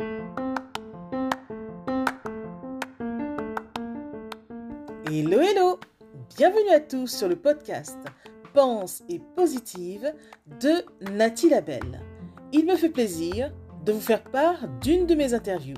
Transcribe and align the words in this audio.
Hello, 0.00 0.20
hello 5.40 5.80
Bienvenue 6.36 6.70
à 6.70 6.78
tous 6.78 7.08
sur 7.08 7.26
le 7.28 7.34
podcast 7.34 7.98
Pense 8.54 9.02
et 9.08 9.20
positive 9.34 10.14
de 10.60 10.84
Nathalie 11.10 11.50
Labelle. 11.50 12.00
Il 12.52 12.66
me 12.66 12.76
fait 12.76 12.90
plaisir 12.90 13.52
de 13.84 13.90
vous 13.90 14.00
faire 14.00 14.22
part 14.22 14.68
d'une 14.80 15.04
de 15.06 15.16
mes 15.16 15.34
interviews. 15.34 15.74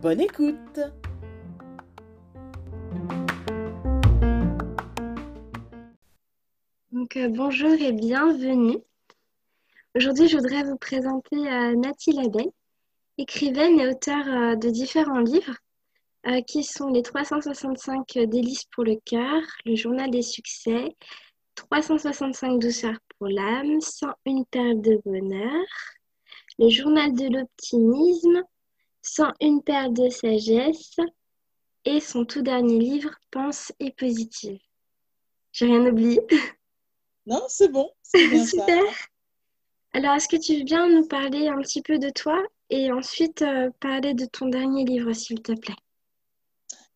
Bonne 0.00 0.22
écoute 0.22 0.80
Donc, 6.90 7.16
euh, 7.16 7.28
bonjour 7.28 7.72
et 7.72 7.92
bienvenue. 7.92 8.78
Aujourd'hui, 9.94 10.26
je 10.26 10.38
voudrais 10.38 10.62
vous 10.62 10.78
présenter 10.78 11.36
euh, 11.36 11.74
Nathalie 11.76 12.16
Labelle, 12.16 12.50
écrivaine 13.20 13.78
et 13.78 13.88
auteure 13.88 14.26
euh, 14.28 14.56
de 14.56 14.70
différents 14.70 15.20
livres 15.20 15.56
euh, 16.26 16.40
qui 16.42 16.64
sont 16.64 16.88
les 16.88 17.02
365 17.02 18.18
délices 18.26 18.64
pour 18.72 18.84
le 18.84 18.96
cœur, 19.04 19.42
le 19.64 19.76
journal 19.76 20.10
des 20.10 20.22
succès, 20.22 20.96
365 21.54 22.58
douceurs 22.58 22.98
pour 23.18 23.28
l'âme, 23.28 23.80
101 23.80 24.44
perles 24.50 24.80
de 24.80 25.00
bonheur, 25.04 25.66
le 26.58 26.68
journal 26.70 27.12
de 27.14 27.28
l'optimisme, 27.28 28.42
101 29.02 29.58
perles 29.60 29.94
de 29.94 30.08
sagesse 30.08 30.96
et 31.84 32.00
son 32.00 32.24
tout 32.24 32.42
dernier 32.42 32.78
livre, 32.78 33.14
Pense 33.30 33.72
et 33.80 33.92
positive. 33.92 34.60
J'ai 35.52 35.66
rien 35.66 35.86
oublié. 35.86 36.20
Non, 37.26 37.42
c'est 37.48 37.68
bon. 37.68 37.88
ça. 38.02 38.18
Super. 38.46 38.82
Alors, 39.92 40.14
est-ce 40.14 40.26
que 40.26 40.36
tu 40.36 40.56
veux 40.56 40.64
bien 40.64 40.88
nous 40.88 41.06
parler 41.06 41.48
un 41.48 41.60
petit 41.60 41.82
peu 41.82 41.98
de 41.98 42.08
toi 42.08 42.42
et 42.70 42.90
ensuite 42.92 43.42
euh, 43.42 43.70
parler 43.80 44.14
de 44.14 44.24
ton 44.24 44.48
dernier 44.48 44.84
livre, 44.84 45.12
s'il 45.12 45.42
te 45.42 45.52
plaît? 45.52 45.76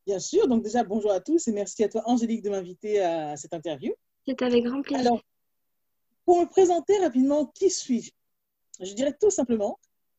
Bien 0.07 0.19
sûr. 0.19 0.49
Donc 0.49 0.63
déjà, 0.63 0.85
bonjour 0.85 1.11
à 1.11 1.21
tous 1.21 1.49
et 1.49 1.53
merci 1.53 1.85
à 1.85 1.89
toi, 1.89 2.03
Angélique, 2.07 2.43
de 2.43 2.51
m'inviter 2.51 3.01
à 3.01 3.37
cette 3.37 3.53
interview. 3.53 3.93
C'est 4.27 4.41
avec 4.43 4.65
grand 4.65 4.83
plaisir. 4.83 5.07
Alors, 5.07 5.23
pour 6.25 6.41
me 6.41 6.47
présenter 6.47 6.97
rapidement, 6.99 7.47
qui 7.47 7.71
suis-je? 7.71 8.11
Je 8.81 8.93
dirais 8.95 9.15
tout 9.21 9.31
simplement 9.31 9.79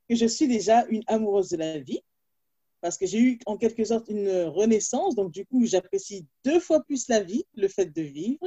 que 0.09 0.15
je 0.15 0.25
suis 0.25 0.47
déjà 0.47 0.85
une 0.89 1.03
amoureuse 1.07 1.49
de 1.49 1.57
la 1.57 1.79
vie, 1.79 2.01
parce 2.81 2.97
que 2.97 3.07
j'ai 3.07 3.19
eu 3.19 3.39
en 3.47 3.57
quelque 3.57 3.83
sorte 3.83 4.07
une 4.09 4.29
renaissance, 4.43 5.15
donc 5.15 5.31
du 5.31 5.45
coup, 5.45 5.65
j'apprécie 5.65 6.25
deux 6.43 6.59
fois 6.59 6.83
plus 6.83 7.07
la 7.07 7.21
vie, 7.21 7.45
le 7.55 7.67
fait 7.67 7.87
de 7.87 8.01
vivre, 8.01 8.45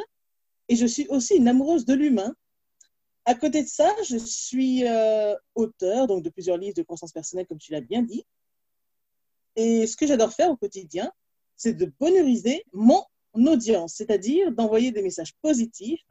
et 0.68 0.76
je 0.76 0.86
suis 0.86 1.08
aussi 1.08 1.34
une 1.36 1.48
amoureuse 1.48 1.84
de 1.84 1.94
l'humain. 1.94 2.34
À 3.28 3.34
côté 3.34 3.62
de 3.62 3.68
ça, 3.68 3.94
je 4.08 4.16
suis 4.16 4.86
euh, 4.86 5.34
auteur 5.54 6.06
donc 6.06 6.22
de 6.22 6.30
plusieurs 6.30 6.56
livres 6.56 6.74
de 6.74 6.82
croissance 6.82 7.12
personnelle, 7.12 7.46
comme 7.46 7.58
tu 7.58 7.72
l'as 7.72 7.82
bien 7.82 8.00
dit. 8.00 8.24
Et 9.54 9.86
ce 9.86 9.98
que 9.98 10.06
j'adore 10.06 10.32
faire 10.32 10.48
au 10.48 10.56
quotidien, 10.56 11.12
c'est 11.54 11.74
de 11.74 11.92
bonheuriser 12.00 12.64
mon 12.72 13.04
audience, 13.34 13.96
c'est-à-dire 13.96 14.50
d'envoyer 14.50 14.92
des 14.92 15.02
messages 15.02 15.34
positifs 15.42 16.08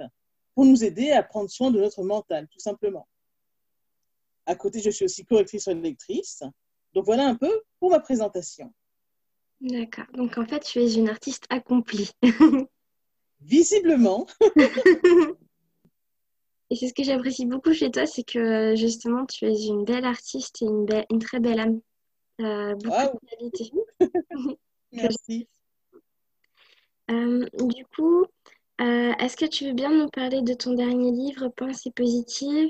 pour 0.54 0.66
nous 0.66 0.84
aider 0.84 1.10
à 1.10 1.24
prendre 1.24 1.50
soin 1.50 1.72
de 1.72 1.82
notre 1.82 2.04
mental, 2.04 2.48
tout 2.50 2.60
simplement. 2.60 3.08
À 4.46 4.54
côté, 4.54 4.80
je 4.80 4.92
suis 4.92 5.06
aussi 5.06 5.26
correctrice 5.26 5.68
lectrice. 5.70 6.44
Donc 6.94 7.06
voilà 7.06 7.26
un 7.26 7.36
peu 7.36 7.64
pour 7.80 7.90
ma 7.90 8.00
présentation. 8.00 8.72
D'accord. 9.60 10.06
Donc 10.14 10.38
en 10.38 10.46
fait, 10.46 10.60
tu 10.60 10.78
es 10.78 10.94
une 10.94 11.10
artiste 11.10 11.48
accomplie. 11.50 12.12
Visiblement, 13.42 14.28
Et 16.70 16.76
c'est 16.76 16.88
ce 16.88 16.94
que 16.94 17.04
j'apprécie 17.04 17.46
beaucoup 17.46 17.74
chez 17.74 17.90
toi, 17.92 18.06
c'est 18.06 18.24
que 18.24 18.76
justement, 18.76 19.26
tu 19.26 19.46
es 19.46 19.66
une 19.68 19.86
belle 19.86 20.06
artiste 20.06 20.62
et 20.62 20.66
une, 20.66 20.86
belle- 20.86 21.06
une 21.10 21.20
très 21.20 21.40
belle 21.40 21.60
âme. 21.60 21.80
Euh, 22.42 22.76
beaucoup 22.76 22.90
Waouh. 22.90 23.20
de 23.24 23.30
qualités. 23.30 23.72
merci. 24.92 25.48
Euh, 27.10 27.46
du 27.64 27.86
coup, 27.96 28.26
euh, 28.82 29.14
est-ce 29.20 29.38
que 29.38 29.46
tu 29.46 29.66
veux 29.66 29.74
bien 29.74 29.92
nous 29.92 30.10
parler 30.10 30.42
de 30.42 30.54
ton 30.54 30.74
dernier 30.74 31.12
livre, 31.12 31.48
Pensée 31.48 31.92
positive? 31.92 32.70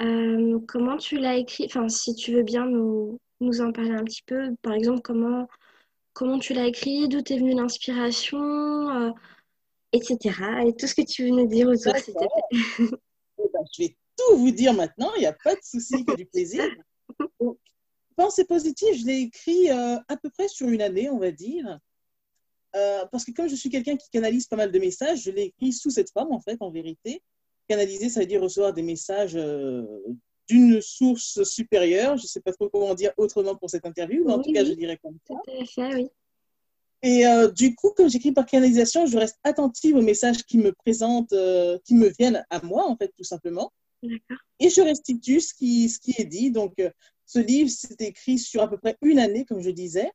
Euh, 0.00 0.58
comment 0.68 0.96
tu 0.96 1.18
l'as 1.18 1.36
écrit? 1.36 1.64
Enfin, 1.66 1.88
si 1.88 2.14
tu 2.14 2.32
veux 2.32 2.42
bien 2.44 2.66
nous, 2.66 3.18
nous 3.40 3.60
en 3.60 3.72
parler 3.72 3.90
un 3.92 4.04
petit 4.04 4.22
peu. 4.26 4.54
Par 4.62 4.74
exemple, 4.74 5.00
comment, 5.02 5.48
comment 6.12 6.38
tu 6.38 6.54
l'as 6.54 6.66
écrit, 6.66 7.08
d'où 7.08 7.20
t'est 7.20 7.38
venue 7.38 7.54
l'inspiration, 7.54 8.38
euh, 8.90 9.10
etc. 9.92 10.18
Et 10.66 10.74
tout 10.74 10.86
ce 10.86 10.94
que 10.94 11.02
tu 11.02 11.24
veux 11.24 11.30
nous 11.30 11.48
dire 11.48 11.66
autour, 11.68 11.96
s'il 11.96 12.14
te 12.14 12.18
plaît. 12.20 12.90
Eh 13.38 13.48
ben, 13.52 13.64
je 13.76 13.82
vais 13.82 13.96
tout 14.16 14.36
vous 14.36 14.50
dire 14.50 14.72
maintenant, 14.74 15.12
il 15.16 15.20
n'y 15.20 15.26
a 15.26 15.32
pas 15.32 15.54
de 15.54 15.60
souci, 15.62 16.04
que 16.04 16.14
du 16.16 16.26
plaisir. 16.26 16.64
Donc, 17.40 17.58
Pensée 18.16 18.44
positive, 18.44 18.94
je 18.94 19.04
l'ai 19.06 19.18
écrit 19.22 19.70
euh, 19.70 19.96
à 20.06 20.16
peu 20.16 20.30
près 20.30 20.46
sur 20.46 20.68
une 20.68 20.82
année, 20.82 21.10
on 21.10 21.18
va 21.18 21.32
dire. 21.32 21.80
Euh, 22.76 23.04
parce 23.10 23.24
que 23.24 23.32
comme 23.32 23.48
je 23.48 23.56
suis 23.56 23.70
quelqu'un 23.70 23.96
qui 23.96 24.08
canalise 24.10 24.46
pas 24.46 24.56
mal 24.56 24.70
de 24.70 24.78
messages, 24.78 25.22
je 25.22 25.30
l'ai 25.32 25.44
écrit 25.44 25.72
sous 25.72 25.90
cette 25.90 26.10
forme, 26.12 26.32
en 26.32 26.40
fait, 26.40 26.56
en 26.60 26.70
vérité. 26.70 27.22
Canaliser, 27.68 28.08
ça 28.08 28.20
veut 28.20 28.26
dire 28.26 28.40
recevoir 28.40 28.72
des 28.72 28.82
messages 28.82 29.34
euh, 29.36 29.84
d'une 30.48 30.80
source 30.80 31.42
supérieure. 31.42 32.16
Je 32.16 32.22
ne 32.22 32.28
sais 32.28 32.40
pas 32.40 32.52
trop 32.52 32.68
comment 32.68 32.94
dire 32.94 33.12
autrement 33.16 33.56
pour 33.56 33.68
cette 33.70 33.84
interview, 33.86 34.24
mais 34.24 34.32
en 34.32 34.38
Oui, 34.38 34.44
tout 34.44 34.52
cas, 34.52 34.62
oui. 34.62 34.68
je 34.70 34.74
dirais 34.74 34.98
comme 35.02 35.18
ça. 35.26 35.34
Tout 35.44 35.50
à 35.60 35.64
fait, 35.64 35.94
oui. 35.96 36.08
Et 37.04 37.26
euh, 37.26 37.50
du 37.50 37.74
coup, 37.74 37.90
comme 37.94 38.08
j'écris 38.08 38.32
par 38.32 38.46
canalisation, 38.46 39.04
je 39.04 39.18
reste 39.18 39.38
attentive 39.44 39.94
aux 39.94 40.02
messages 40.02 40.42
qui 40.42 40.56
me 40.56 40.72
présentent, 40.72 41.34
euh, 41.34 41.78
qui 41.84 41.94
me 41.94 42.08
viennent 42.08 42.42
à 42.48 42.62
moi, 42.62 42.88
en 42.88 42.96
fait, 42.96 43.12
tout 43.14 43.24
simplement. 43.24 43.70
Et 44.58 44.70
je 44.70 44.80
restitue 44.80 45.42
ce 45.42 45.52
qui, 45.52 45.90
ce 45.90 45.98
qui 45.98 46.14
est 46.16 46.24
dit. 46.24 46.50
Donc, 46.50 46.72
euh, 46.80 46.88
ce 47.26 47.40
livre, 47.40 47.68
c'est 47.70 48.00
écrit 48.00 48.38
sur 48.38 48.62
à 48.62 48.70
peu 48.70 48.78
près 48.78 48.96
une 49.02 49.18
année, 49.18 49.44
comme 49.44 49.60
je 49.60 49.68
disais. 49.68 50.10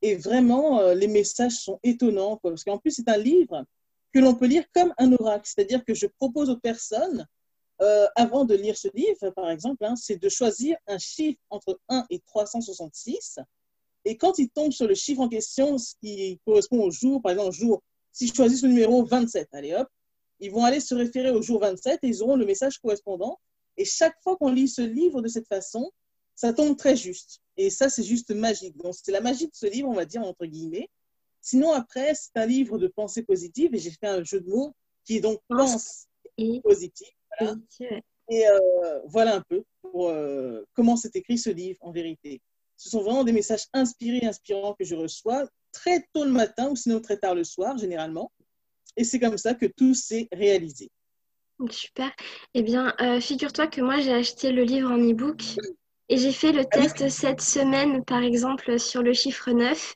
Et 0.00 0.14
vraiment, 0.14 0.80
les 0.92 1.08
messages 1.08 1.56
sont 1.58 1.78
étonnants. 1.82 2.38
quoi. 2.38 2.52
parce 2.52 2.64
qu'en 2.64 2.78
plus, 2.78 2.92
c'est 2.92 3.08
un 3.10 3.18
livre 3.18 3.66
que 4.14 4.18
l'on 4.18 4.34
peut 4.34 4.46
lire 4.46 4.64
comme 4.74 4.94
un 4.96 5.12
oracle. 5.12 5.44
C'est-à-dire 5.44 5.84
que 5.84 5.92
je 5.92 6.06
propose 6.06 6.48
aux 6.48 6.56
personnes, 6.56 7.26
avant 8.16 8.46
de 8.46 8.54
lire 8.54 8.78
ce 8.78 8.88
livre, 8.94 9.28
par 9.36 9.50
exemple, 9.50 9.84
hein, 9.84 9.94
c'est 9.94 10.16
de 10.16 10.28
choisir 10.30 10.78
un 10.86 10.96
chiffre 10.96 11.38
entre 11.50 11.78
1 11.90 12.06
et 12.08 12.20
366. 12.20 13.40
Et 14.04 14.16
quand 14.16 14.38
ils 14.38 14.48
tombent 14.48 14.72
sur 14.72 14.86
le 14.86 14.94
chiffre 14.94 15.20
en 15.20 15.28
question, 15.28 15.78
ce 15.78 15.94
qui 16.02 16.40
correspond 16.46 16.82
au 16.82 16.90
jour, 16.90 17.20
par 17.20 17.32
exemple, 17.32 17.52
jour, 17.52 17.82
si 18.12 18.26
je 18.26 18.34
choisis 18.34 18.60
ce 18.60 18.66
numéro 18.66 19.04
27, 19.04 19.48
allez 19.52 19.74
hop, 19.74 19.88
ils 20.40 20.50
vont 20.50 20.64
aller 20.64 20.80
se 20.80 20.94
référer 20.94 21.30
au 21.30 21.42
jour 21.42 21.60
27 21.60 22.00
et 22.02 22.08
ils 22.08 22.22
auront 22.22 22.36
le 22.36 22.46
message 22.46 22.78
correspondant. 22.78 23.38
Et 23.76 23.84
chaque 23.84 24.16
fois 24.22 24.36
qu'on 24.36 24.50
lit 24.50 24.68
ce 24.68 24.82
livre 24.82 25.20
de 25.20 25.28
cette 25.28 25.46
façon, 25.46 25.90
ça 26.34 26.52
tombe 26.52 26.76
très 26.76 26.96
juste. 26.96 27.40
Et 27.56 27.68
ça, 27.68 27.90
c'est 27.90 28.02
juste 28.02 28.30
magique. 28.30 28.76
Donc, 28.78 28.94
c'est 28.94 29.12
la 29.12 29.20
magie 29.20 29.46
de 29.46 29.54
ce 29.54 29.66
livre, 29.66 29.88
on 29.88 29.94
va 29.94 30.06
dire, 30.06 30.22
entre 30.22 30.46
guillemets. 30.46 30.88
Sinon, 31.42 31.72
après, 31.72 32.14
c'est 32.14 32.36
un 32.36 32.46
livre 32.46 32.78
de 32.78 32.88
pensée 32.88 33.22
positive 33.22 33.74
et 33.74 33.78
j'ai 33.78 33.90
fait 33.90 34.06
un 34.06 34.24
jeu 34.24 34.40
de 34.40 34.48
mots 34.48 34.74
qui 35.04 35.16
est 35.16 35.20
donc 35.20 35.40
Pense 35.48 36.06
Et 36.38 36.60
positive. 36.62 37.08
Voilà. 37.38 37.54
positive. 37.54 38.00
Et 38.30 38.46
euh, 38.46 39.00
voilà 39.08 39.36
un 39.36 39.40
peu 39.42 39.64
pour, 39.82 40.08
euh, 40.08 40.64
comment 40.74 40.96
c'est 40.96 41.16
écrit 41.16 41.36
ce 41.36 41.50
livre 41.50 41.78
en 41.82 41.90
vérité. 41.90 42.40
Ce 42.80 42.88
sont 42.88 43.02
vraiment 43.02 43.24
des 43.24 43.32
messages 43.32 43.66
inspirés, 43.74 44.26
inspirants 44.26 44.72
que 44.72 44.86
je 44.86 44.94
reçois 44.94 45.46
très 45.70 46.00
tôt 46.14 46.24
le 46.24 46.30
matin 46.30 46.70
ou 46.70 46.76
sinon 46.76 46.98
très 46.98 47.18
tard 47.18 47.34
le 47.34 47.44
soir, 47.44 47.76
généralement. 47.76 48.32
Et 48.96 49.04
c'est 49.04 49.20
comme 49.20 49.36
ça 49.36 49.52
que 49.52 49.66
tout 49.66 49.92
s'est 49.92 50.28
réalisé. 50.32 50.90
Super. 51.68 52.10
Eh 52.54 52.62
bien, 52.62 52.94
euh, 53.02 53.20
figure-toi 53.20 53.66
que 53.66 53.82
moi, 53.82 54.00
j'ai 54.00 54.14
acheté 54.14 54.50
le 54.50 54.62
livre 54.62 54.90
en 54.90 54.96
e-book 54.96 55.42
et 56.08 56.16
j'ai 56.16 56.32
fait 56.32 56.52
le 56.52 56.62
Ah 56.62 56.78
test 56.78 57.06
cette 57.10 57.42
semaine, 57.42 58.02
par 58.02 58.22
exemple, 58.22 58.80
sur 58.80 59.02
le 59.02 59.12
chiffre 59.12 59.50
9. 59.50 59.94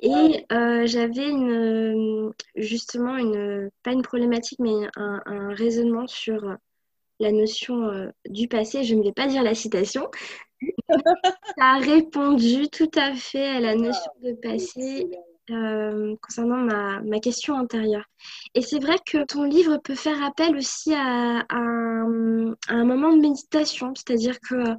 Et 0.00 0.44
euh, 0.52 0.84
j'avais 0.84 1.30
une, 1.30 2.26
euh, 2.28 2.30
justement, 2.56 3.16
une, 3.16 3.70
pas 3.82 3.92
une 3.92 4.02
problématique, 4.02 4.58
mais 4.58 4.86
un, 4.96 5.22
un 5.24 5.54
raisonnement 5.54 6.06
sur 6.06 6.58
la 7.20 7.32
notion 7.32 7.84
euh, 7.84 8.10
du 8.28 8.48
passé. 8.48 8.84
Je 8.84 8.94
ne 8.94 9.02
vais 9.02 9.12
pas 9.12 9.28
dire 9.28 9.42
la 9.42 9.54
citation. 9.54 10.10
Ça 11.58 11.64
a 11.64 11.78
répondu 11.78 12.68
tout 12.68 12.90
à 12.96 13.14
fait 13.14 13.46
à 13.46 13.60
la 13.60 13.74
notion 13.74 14.10
de 14.22 14.32
passé 14.32 15.08
euh, 15.50 16.14
concernant 16.22 16.58
ma, 16.58 17.00
ma 17.00 17.18
question 17.20 17.54
antérieure. 17.54 18.04
Et 18.54 18.62
c'est 18.62 18.78
vrai 18.78 18.96
que 19.04 19.24
ton 19.24 19.44
livre 19.44 19.78
peut 19.78 19.94
faire 19.94 20.22
appel 20.22 20.56
aussi 20.56 20.94
à, 20.94 21.40
à 21.48 21.56
un, 21.56 22.52
à 22.68 22.74
un 22.74 22.84
moment 22.84 23.12
de 23.12 23.20
méditation, 23.20 23.92
c'est-à-dire 23.94 24.38
que 24.40 24.54
euh, 24.54 24.74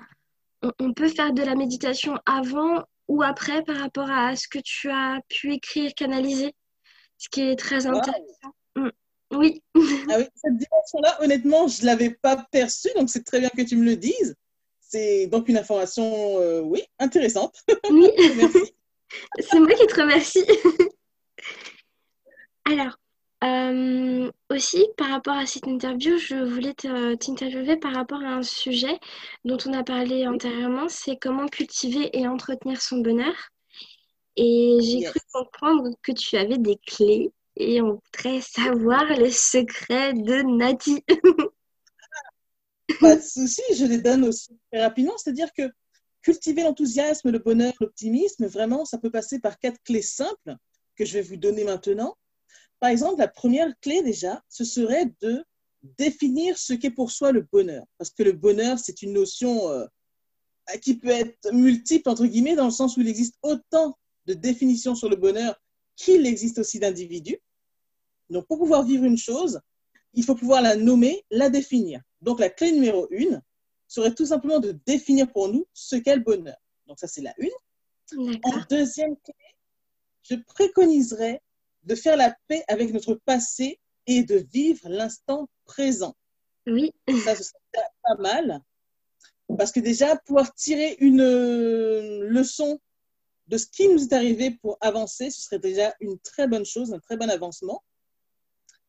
on, 0.62 0.71
on 0.80 0.94
peut 0.94 1.09
faire 1.09 1.33
de 1.33 1.44
la 1.44 1.56
méditation 1.56 2.18
avant 2.25 2.83
ou 3.07 3.21
après 3.24 3.63
par 3.63 3.77
rapport 3.77 4.09
à 4.09 4.35
ce 4.35 4.47
que 4.47 4.59
tu 4.63 4.89
as 4.89 5.19
pu 5.27 5.53
écrire, 5.53 5.94
canaliser, 5.95 6.53
ce 7.18 7.27
qui 7.30 7.41
est 7.41 7.56
très 7.57 7.85
Wow. 7.88 7.97
intéressant. 7.97 8.53
Mm. 8.77 8.89
Oui, 9.35 9.63
Ah 9.75 10.18
oui, 10.19 10.25
cette 10.35 10.57
dimension-là, 10.57 11.18
honnêtement, 11.24 11.68
je 11.68 11.81
ne 11.81 11.88
l'avais 11.88 12.12
pas 12.12 12.45
perçue, 12.51 12.89
donc 12.95 13.09
c'est 13.09 13.24
très 13.24 13.39
bien 13.39 13.50
que 13.50 13.63
tu 13.63 13.75
me 13.75 13.83
le 13.83 13.95
dises. 13.95 14.35
C'est 14.94 15.25
donc 15.25 15.50
une 15.50 15.57
information, 15.57 16.40
euh, 16.40 16.62
oui, 16.62 16.84
intéressante. 17.00 17.56
oui, 17.90 18.12
Merci. 18.38 18.75
c'est 19.40 19.60
moi 19.60 19.74
qui 19.74 19.88
te 19.88 20.00
remercie. 20.00 20.45
Alors, 22.66 22.95
Euh, 23.44 24.31
aussi, 24.50 24.88
par 24.95 25.10
rapport 25.10 25.34
à 25.34 25.45
cette 25.45 25.68
interview, 25.68 26.18
je 26.18 26.36
voulais 26.36 26.74
t'interviewer 26.74 27.75
par 27.75 27.94
rapport 27.94 28.22
à 28.22 28.36
un 28.36 28.44
sujet 28.44 28.98
dont 29.44 29.57
on 29.66 29.74
a 29.74 29.84
parlé 29.84 30.25
antérieurement, 30.28 30.88
c'est 30.88 31.18
comment 31.18 31.48
cultiver 31.48 32.10
et 32.18 32.25
entretenir 32.25 32.81
son 32.81 33.00
bonheur. 33.00 33.36
Et 34.38 34.78
j'ai 34.81 35.04
cru 35.04 35.19
comprendre 35.34 35.90
que 36.04 36.13
tu 36.13 36.38
avais 36.38 36.57
des 36.57 36.78
clés 36.88 37.31
et 37.57 37.81
on 37.81 38.00
voudrait 38.00 38.42
savoir 38.42 39.04
les 39.10 39.31
secrets 39.31 40.13
de 40.13 40.42
Nati. 40.57 41.04
Pas 43.00 43.15
de 43.15 43.21
souci, 43.21 43.62
je 43.75 43.85
les 43.85 44.00
donne 44.00 44.25
aussi 44.25 44.57
très 44.71 44.81
rapidement. 44.81 45.18
C'est-à-dire 45.18 45.51
que 45.53 45.71
cultiver 46.21 46.63
l'enthousiasme, 46.63 47.30
le 47.30 47.39
bonheur, 47.39 47.74
l'optimisme, 47.80 48.45
vraiment, 48.45 48.85
ça 48.85 48.97
peut 48.97 49.12
passer 49.12 49.39
par 49.39 49.59
quatre 49.59 49.81
clés 49.83 50.01
simples 50.01 50.56
que 50.95 51.06
je 51.06 51.13
vais 51.13 51.21
vous 51.21 51.38
donner 51.38 51.63
maintenant. 51.63 52.15
Par 52.80 52.89
exemple, 52.89 53.19
la 53.19 53.27
première 53.27 53.74
clé 53.80 54.01
déjà, 54.01 54.41
ce 54.50 54.63
serait 54.63 55.13
de 55.21 55.44
définir 55.97 56.57
ce 56.57 56.74
qu'est 56.74 56.91
pour 56.91 57.12
soi 57.12 57.31
le 57.31 57.41
bonheur. 57.41 57.85
Parce 57.97 58.09
que 58.09 58.24
le 58.24 58.33
bonheur, 58.33 58.80
c'est 58.80 59.01
une 59.01 59.13
notion 59.13 59.69
euh, 59.69 59.85
qui 60.81 60.95
peut 60.95 61.09
être 61.09 61.51
multiple, 61.51 62.09
entre 62.09 62.25
guillemets, 62.25 62.56
dans 62.56 62.65
le 62.65 62.71
sens 62.71 62.97
où 62.97 63.01
il 63.01 63.07
existe 63.07 63.35
autant 63.41 63.97
de 64.25 64.33
définitions 64.33 64.95
sur 64.95 65.09
le 65.09 65.15
bonheur 65.15 65.59
qu'il 65.95 66.25
existe 66.25 66.59
aussi 66.59 66.80
d'individus. 66.80 67.39
Donc, 68.30 68.47
pour 68.47 68.57
pouvoir 68.57 68.83
vivre 68.83 69.03
une 69.03 69.18
chose, 69.18 69.59
il 70.13 70.24
faut 70.24 70.35
pouvoir 70.35 70.62
la 70.62 70.75
nommer, 70.75 71.24
la 71.30 71.50
définir. 71.50 72.01
Donc, 72.23 72.39
la 72.39 72.49
clé 72.49 72.71
numéro 72.71 73.07
une 73.11 73.41
serait 73.87 74.15
tout 74.15 74.25
simplement 74.25 74.59
de 74.59 74.71
définir 74.85 75.31
pour 75.31 75.49
nous 75.49 75.67
ce 75.73 75.97
qu'est 75.97 76.15
le 76.15 76.21
bonheur. 76.21 76.57
Donc, 76.87 76.99
ça, 76.99 77.07
c'est 77.07 77.21
la 77.21 77.33
une. 77.37 78.39
En 78.43 78.59
deuxième 78.69 79.15
clé, 79.17 79.35
je 80.23 80.35
préconiserais 80.35 81.41
de 81.83 81.95
faire 81.95 82.15
la 82.15 82.35
paix 82.47 82.63
avec 82.67 82.93
notre 82.93 83.15
passé 83.15 83.79
et 84.07 84.23
de 84.23 84.35
vivre 84.53 84.87
l'instant 84.87 85.49
présent. 85.65 86.15
Oui. 86.65 86.93
Ça, 87.23 87.35
ce 87.35 87.43
serait 87.43 87.89
pas 88.03 88.15
mal. 88.19 88.61
Parce 89.57 89.71
que 89.71 89.81
déjà, 89.81 90.15
pouvoir 90.15 90.53
tirer 90.55 90.95
une 90.99 91.23
leçon 92.21 92.79
de 93.47 93.57
ce 93.57 93.65
qui 93.65 93.89
nous 93.89 94.03
est 94.03 94.13
arrivé 94.13 94.51
pour 94.51 94.77
avancer, 94.79 95.29
ce 95.29 95.41
serait 95.41 95.59
déjà 95.59 95.93
une 95.99 96.17
très 96.19 96.47
bonne 96.47 96.65
chose, 96.65 96.93
un 96.93 96.99
très 96.99 97.17
bon 97.17 97.29
avancement. 97.29 97.83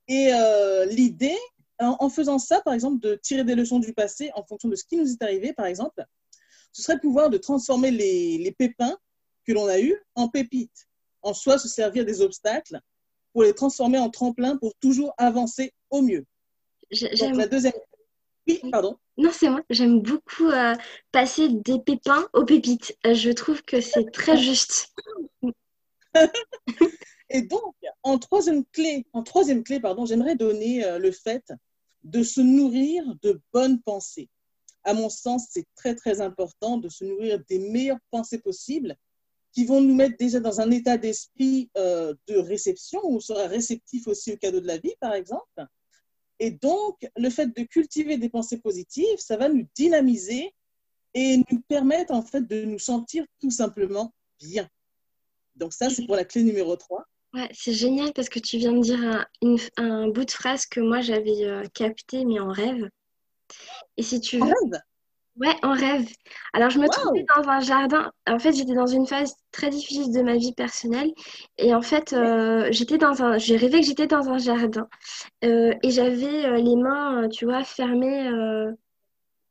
Et 0.07 0.33
euh, 0.33 0.85
l'idée, 0.87 1.37
en, 1.79 2.09
faisant 2.09 2.39
ça, 2.39 2.61
par 2.61 2.75
exemple, 2.75 3.01
de 3.01 3.15
tirer 3.17 3.45
des 3.45 3.55
leçons 3.55 3.79
du 3.79 3.93
passé 3.93 4.31
en 4.35 4.45
fonction 4.45 4.69
de 4.69 4.77
ce 4.77 4.85
qui 4.85 4.97
nous 4.97 5.13
est 5.13 5.23
arrivé, 5.23 5.53
par 5.53 5.67
exemple, 5.67 6.05
ce 6.73 6.83
serait 6.83 6.99
pouvoir 6.99 7.31
de 7.31 7.39
transformer 7.39 7.91
les, 7.91 8.39
les 8.39 8.53
pépins 8.53 8.97
que 9.47 9.53
l'on 9.53 9.67
a 9.67 9.79
eus 9.79 9.97
en 10.15 10.29
pépites. 10.29 10.89
En 11.23 11.35
soi, 11.35 11.59
se 11.59 11.69
servir 11.69 12.05
des 12.05 12.21
obstacles 12.21 12.81
pour 13.33 13.43
les 13.43 13.55
transformer 13.55 13.99
en 13.99 14.11
tremplin 14.11 14.57
pour 14.57 14.75
toujours 14.77 15.13
avancer 15.19 15.73
au 15.91 16.03
mieux. 16.03 16.25
Donc, 16.93 17.37
la 17.37 17.47
deuxième. 17.47 17.73
Oui, 18.47 18.61
pardon. 18.71 18.97
Non, 19.17 19.31
c'est 19.33 19.49
moi. 19.49 19.63
J'aime 19.71 20.01
beaucoup 20.01 20.49
euh, 20.49 20.75
passer 21.13 21.49
des 21.49 21.81
pépins 21.81 22.29
aux 22.33 22.45
pépites. 22.45 22.97
Euh, 23.07 23.15
je 23.15 23.31
trouve 23.31 23.63
que 23.63 23.81
c'est 23.81 24.11
très 24.13 24.37
juste. 24.37 24.93
Et 27.31 27.43
donc, 27.43 27.75
en 28.03 28.19
troisième 28.19 28.65
clé, 28.67 29.07
en 29.13 29.23
troisième 29.23 29.65
clé, 29.65 29.81
pardon, 29.81 30.07
j'aimerais 30.07 30.37
donner 30.37 30.85
euh, 30.85 30.99
le 30.99 31.11
fait 31.11 31.53
de 32.03 32.23
se 32.23 32.41
nourrir 32.41 33.05
de 33.23 33.41
bonnes 33.53 33.81
pensées. 33.81 34.29
À 34.85 34.93
mon 34.93 35.09
sens, 35.09 35.47
c'est 35.51 35.67
très 35.75 35.95
très 35.95 36.21
important 36.21 36.77
de 36.77 36.89
se 36.89 37.05
nourrir 37.05 37.43
des 37.49 37.59
meilleures 37.59 38.01
pensées 38.11 38.39
possibles 38.39 38.97
qui 39.53 39.65
vont 39.65 39.81
nous 39.81 39.95
mettre 39.95 40.17
déjà 40.19 40.41
dans 40.41 40.61
un 40.61 40.71
état 40.71 40.99
d'esprit 40.99 41.71
de 41.77 42.37
réception 42.37 43.01
où 43.05 43.17
on 43.17 43.21
sera 43.21 43.47
réceptif 43.47 44.09
aussi 44.09 44.33
au 44.33 44.37
cadeau 44.37 44.61
de 44.61 44.67
la 44.67 44.79
vie, 44.79 44.95
par 45.01 45.15
exemple 45.15 45.65
et 46.41 46.51
donc, 46.51 46.99
le 47.17 47.31
fait 47.31 47.47
de 47.47 47.63
cultiver 47.63 48.19
des 48.19 48.29
pensées 48.29 48.59
positives, 48.59 49.19
ça 49.19 49.37
va 49.37 49.49
nous 49.49 49.67
dynamiser 49.75 50.55
et 51.15 51.39
nous 51.51 51.61
permettre 51.69 52.13
en 52.13 52.23
fait 52.23 52.43
de 52.43 52.65
nous 52.65 52.79
sentir 52.79 53.25
tout 53.41 53.51
simplement 53.51 54.13
bien. 54.41 54.69
Donc 55.55 55.73
ça, 55.73 55.91
c'est 55.91 56.07
pour 56.07 56.17
la 56.17 56.25
clé 56.25 56.43
numéro 56.43 56.75
3. 56.75 57.05
Ouais, 57.35 57.49
c'est 57.53 57.73
génial 57.73 58.13
parce 58.13 58.29
que 58.29 58.39
tu 58.39 58.59
viens 58.59 58.73
de 58.73 58.81
dire 58.81 59.27
un, 59.77 60.09
bout 60.09 60.25
de 60.25 60.31
phrase 60.31 60.67
que 60.67 60.79
moi 60.79 61.01
j'avais 61.01 61.45
euh, 61.45 61.65
capté 61.75 62.25
mais 62.25 62.39
en 62.39 62.53
rêve. 62.53 62.89
Et 63.97 64.03
si 64.05 64.21
tu 64.21 64.39
veux, 64.39 64.55
Ouais, 65.37 65.57
en 65.65 65.73
rêve. 65.73 66.07
Alors, 66.53 66.71
je 66.71 66.79
me 66.79 66.89
trouvais 66.89 67.25
dans 67.37 67.49
un 67.49 67.59
jardin. 67.59 68.13
En 68.29 68.39
fait, 68.39 68.53
j'étais 68.53 68.75
dans 68.75 68.87
une 68.87 69.05
phase 69.05 69.35
très 69.51 69.69
difficile 69.69 70.13
de 70.13 70.23
ma 70.23 70.37
vie 70.37 70.53
personnelle. 70.53 71.11
Et 71.59 71.75
en 71.75 71.83
fait, 71.83 72.13
euh, 72.13 72.69
j'étais 72.71 72.99
dans 72.99 73.21
un... 73.21 73.37
j'ai 73.37 73.57
rêvé 73.57 73.81
que 73.81 73.87
j'étais 73.87 74.07
dans 74.07 74.29
un 74.29 74.39
jardin. 74.39 74.87
Euh, 75.43 75.75
et 75.83 75.91
j'avais 75.91 76.63
les 76.63 76.77
mains, 76.77 77.29
tu 77.31 77.47
vois, 77.47 77.65
fermées 77.65 78.31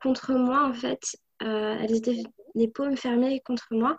contre 0.02 0.32
moi, 0.36 0.66
en 0.70 0.74
fait. 0.74 1.18
elles 1.42 1.94
étaient 1.94 2.24
les 2.56 2.70
paumes 2.70 2.96
fermées 2.96 3.42
contre 3.42 3.68
moi. 3.72 3.98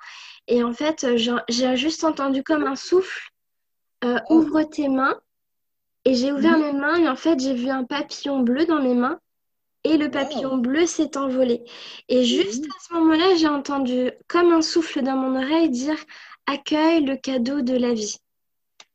Et 0.49 0.63
en 0.65 0.73
fait, 0.73 1.07
j'ai 1.19 1.77
juste 1.77 2.03
entendu 2.03 2.43
comme 2.43 2.67
un 2.67 2.77
souffle. 2.77 3.34
Ouvre 4.31 4.63
tes 4.63 4.89
mains. 4.89 5.19
Et 6.07 6.15
j'ai 6.15 6.33
ouvert 6.33 6.59
mes 6.59 6.73
mains 6.73 6.97
et 6.97 7.09
en 7.09 7.17
fait, 7.17 7.41
j'ai 7.41 7.55
vu 7.55 7.71
un 7.71 7.85
papillon 7.85 8.41
bleu 8.41 8.67
dans 8.67 8.83
mes 8.83 8.95
mains 8.95 9.19
et 9.85 9.97
le 9.97 10.11
papillon 10.11 10.59
bleu 10.59 10.87
s'est 10.87 11.17
envolé. 11.17 11.63
Et 12.09 12.25
juste 12.25 12.65
à 12.65 12.85
ce 12.87 12.95
moment-là, 12.95 13.35
j'ai 13.37 13.49
entendu 13.49 14.11
comme 14.29 14.53
un 14.53 14.63
souffle 14.63 15.03
dans 15.03 15.17
mon 15.17 15.37
oreille 15.37 15.71
dire 15.71 15.99
accueille 16.47 17.05
le 17.05 17.17
cadeau 17.17 17.63
de 17.63 17.77
la 17.77 17.95
vie. 17.95 18.17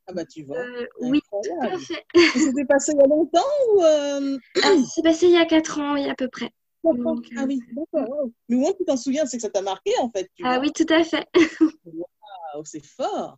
Ah 0.08 0.14
bah 0.14 0.26
tu 0.26 0.44
vois. 0.44 0.58
Euh, 0.58 0.88
oui, 1.02 1.22
tout 1.22 1.60
à 1.62 1.78
fait. 1.78 2.06
C'était 2.34 2.66
passé 2.66 2.94
il 2.94 3.00
y 3.00 3.04
a 3.04 3.08
longtemps 3.08 3.40
ou 3.74 3.84
euh... 3.84 4.38
Ah, 4.64 4.76
c'est 4.94 5.04
passé 5.04 5.28
il 5.28 5.34
y 5.34 5.38
a 5.38 5.46
4 5.46 5.80
ans, 5.80 5.94
oui, 5.94 6.10
à 6.10 6.16
peu 6.16 6.28
près. 6.28 6.52
Donc, 6.84 7.26
ah 7.38 7.44
oui, 7.46 7.60
d'accord. 7.74 8.30
Mais 8.48 8.56
moi, 8.56 8.74
tu 8.74 8.86
t'en 8.86 8.98
souviens, 8.98 9.26
c'est 9.26 9.38
que 9.38 9.44
ça 9.44 9.50
t'a 9.50 9.62
marqué 9.62 9.92
en 10.00 10.10
fait. 10.10 10.30
ah 10.44 10.60
oui, 10.60 10.72
tout 10.72 10.86
à 10.90 11.04
fait. 11.04 11.28
Waouh, 11.86 12.66
c'est 12.66 12.84
fort. 12.84 13.38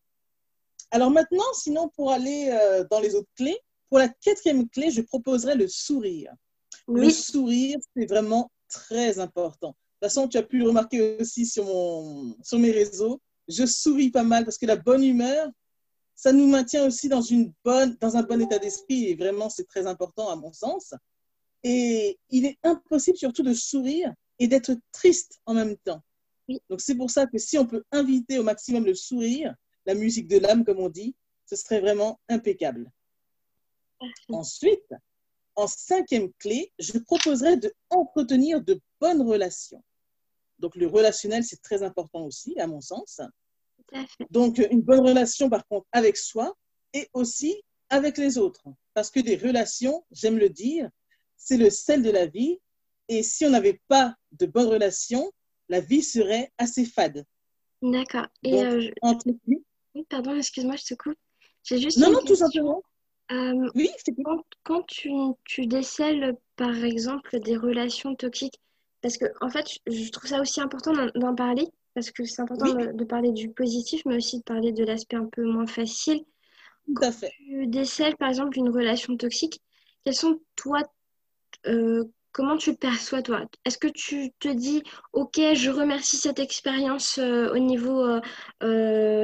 Alors 0.92 1.10
maintenant, 1.10 1.44
sinon, 1.54 1.90
pour 1.90 2.12
aller 2.12 2.50
euh, 2.52 2.86
dans 2.90 3.00
les 3.00 3.16
autres 3.16 3.30
clés, 3.36 3.58
pour 3.90 4.00
la 4.00 4.10
quatrième 4.10 4.70
clé, 4.70 4.92
je 4.92 5.02
proposerais 5.02 5.56
le 5.56 5.68
sourire. 5.68 6.34
Le 6.88 7.10
sourire, 7.10 7.78
c'est 7.96 8.06
vraiment 8.06 8.52
très 8.68 9.20
important. 9.20 9.70
De 9.70 9.74
toute 10.08 10.14
façon, 10.14 10.28
tu 10.28 10.38
as 10.38 10.44
pu 10.44 10.58
le 10.58 10.68
remarquer 10.68 11.18
aussi 11.20 11.46
sur, 11.46 11.66
mon, 11.66 12.36
sur 12.44 12.60
mes 12.60 12.72
réseaux. 12.72 13.22
Je 13.48 13.66
souris 13.66 14.10
pas 14.10 14.24
mal 14.24 14.46
parce 14.46 14.58
que 14.58 14.66
la 14.66 14.76
bonne 14.76 15.04
humeur, 15.04 15.50
ça 16.16 16.32
nous 16.32 16.48
maintient 16.48 16.86
aussi 16.86 17.10
dans, 17.10 17.22
une 17.22 17.54
bonne, 17.64 17.98
dans 18.00 18.18
un 18.18 18.24
bon 18.24 18.42
état 18.42 18.60
d'esprit. 18.60 19.08
Et 19.08 19.16
vraiment, 19.16 19.50
c'est 19.50 19.68
très 19.68 19.88
important 19.88 20.30
à 20.30 20.36
mon 20.36 20.52
sens. 20.54 20.94
Et 21.64 22.18
il 22.30 22.46
est 22.46 22.58
impossible 22.64 23.18
surtout 23.18 23.44
de 23.44 23.54
sourire 23.54 24.14
et 24.40 24.48
d'être 24.48 24.76
triste 24.92 25.40
en 25.46 25.54
même 25.54 25.78
temps. 25.78 26.02
Donc 26.70 26.82
c'est 26.82 26.96
pour 26.96 27.12
ça 27.12 27.28
que 27.28 27.38
si 27.38 27.58
on 27.58 27.66
peut 27.66 27.84
inviter 27.92 28.40
au 28.40 28.44
maximum 28.44 28.86
le 28.86 28.96
sourire, 28.96 29.54
la 29.86 29.94
musique 29.94 30.28
de 30.28 30.38
l'âme, 30.38 30.66
comme 30.66 30.80
on 30.80 30.90
dit, 30.90 31.16
ce 31.46 31.56
serait 31.56 31.82
vraiment 31.82 32.20
impeccable. 32.30 32.92
Ensuite, 34.30 34.94
en 35.56 35.68
cinquième 35.68 36.32
clé, 36.34 36.72
je 36.80 36.98
proposerais 36.98 37.58
de 37.58 37.74
entretenir 37.90 38.62
de 38.62 38.80
bonnes 39.00 39.22
relations. 39.22 39.84
Donc, 40.60 40.76
le 40.76 40.88
relationnel, 40.88 41.44
c'est 41.44 41.62
très 41.62 41.84
important 41.84 42.26
aussi, 42.26 42.60
à 42.60 42.68
mon 42.68 42.82
sens. 42.82 43.20
Donc, 44.30 44.60
une 44.72 44.82
bonne 44.82 45.02
relation, 45.06 45.50
par 45.50 45.68
contre, 45.68 45.88
avec 45.92 46.18
soi 46.18 46.56
et 46.94 47.10
aussi 47.14 47.62
avec 47.90 48.18
les 48.18 48.38
autres. 48.38 48.66
Parce 48.94 49.10
que 49.12 49.20
des 49.20 49.36
relations, 49.36 50.06
j'aime 50.12 50.38
le 50.38 50.50
dire, 50.50 50.90
c'est 51.36 51.58
le 51.58 51.70
sel 51.70 52.04
de 52.04 52.12
la 52.12 52.28
vie. 52.28 52.60
Et 53.08 53.24
si 53.24 53.46
on 53.46 53.50
n'avait 53.50 53.82
pas 53.88 54.16
de 54.32 54.46
bonnes 54.46 54.70
relations, 54.70 55.32
la 55.68 55.82
vie 55.82 56.04
serait 56.04 56.52
assez 56.58 56.86
fade. 56.86 57.26
D'accord. 57.82 58.28
Et 58.44 58.64
euh, 58.64 58.92
Oui, 59.96 60.06
pardon, 60.10 60.36
excuse-moi, 60.36 60.76
je 60.76 60.86
te 60.86 60.94
coupe. 60.94 61.18
J'ai 61.64 61.78
juste 61.78 61.98
non, 61.98 62.12
non, 62.12 62.20
tout 62.26 62.36
simplement. 62.36 62.84
Euh, 63.32 63.70
oui, 63.76 63.90
quand, 64.26 64.44
quand 64.64 64.84
tu, 64.88 65.10
tu, 65.46 65.66
décèles, 65.66 66.36
par 66.56 66.84
exemple, 66.84 67.40
des 67.40 67.56
relations 67.56 68.16
toxiques, 68.16 68.60
parce 69.02 69.18
que, 69.18 69.26
en 69.42 69.50
fait, 69.50 69.66
je 69.88 70.10
trouve 70.12 70.30
ça 70.30 70.42
aussi 70.42 70.60
important 70.60 70.94
d'en 71.16 71.36
parler, 71.36 71.68
parce 71.94 72.12
que 72.12 72.26
c'est 72.26 72.42
important 72.42 72.74
de, 72.74 73.04
parler 73.04 73.32
du 73.32 73.50
positif, 73.50 74.02
mais 74.06 74.18
aussi 74.18 74.40
de 74.40 74.44
parler 74.44 74.72
de 74.72 74.84
l'aspect 74.84 75.16
un 75.16 75.28
peu 75.28 75.44
moins 75.44 75.68
facile. 75.68 76.24
Tout 76.86 77.04
à 77.04 77.12
fait. 77.12 77.32
tu 77.38 77.68
décèles, 77.68 78.18
par 78.18 78.30
exemple, 78.30 78.58
une 78.58 78.70
relation 78.70 79.16
toxique, 79.16 79.62
quels 80.04 80.16
sont, 80.16 80.42
toi, 80.56 80.82
euh, 81.68 82.04
comment 82.32 82.58
tu 82.58 82.76
perçois, 82.76 83.22
toi? 83.22 83.42
Est-ce 83.66 83.78
que 83.78 83.88
tu 83.88 84.32
te 84.40 84.48
dis, 84.48 84.84
OK, 85.14 85.40
je 85.54 85.70
remercie 85.70 86.18
cette 86.18 86.40
expérience 86.40 87.18
euh, 87.18 87.52
au 87.54 87.58
niveau 87.58 88.20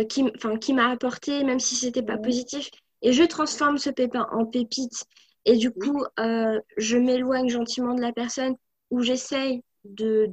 qui, 0.09 0.25
qui 0.61 0.73
m'a 0.73 0.89
apporté, 0.89 1.43
même 1.43 1.59
si 1.59 1.75
c'était 1.75 2.03
pas 2.03 2.17
positif 2.17 2.69
et 3.01 3.13
je 3.13 3.23
transforme 3.23 3.77
ce 3.77 3.89
pépin 3.89 4.27
en 4.31 4.45
pépite 4.45 5.05
et 5.47 5.55
du 5.55 5.71
coup, 5.71 6.03
euh, 6.19 6.59
je 6.75 6.97
m'éloigne 6.97 7.47
gentiment 7.47 7.93
de 7.93 8.01
la 8.01 8.11
personne 8.11 8.55
ou 8.91 9.01
j'essaye 9.01 9.63
de, 9.85 10.29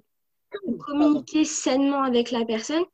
communiquer 0.81 1.45
sainement 1.45 2.02
avec 2.02 2.33
la 2.33 2.45
personne 2.45 2.85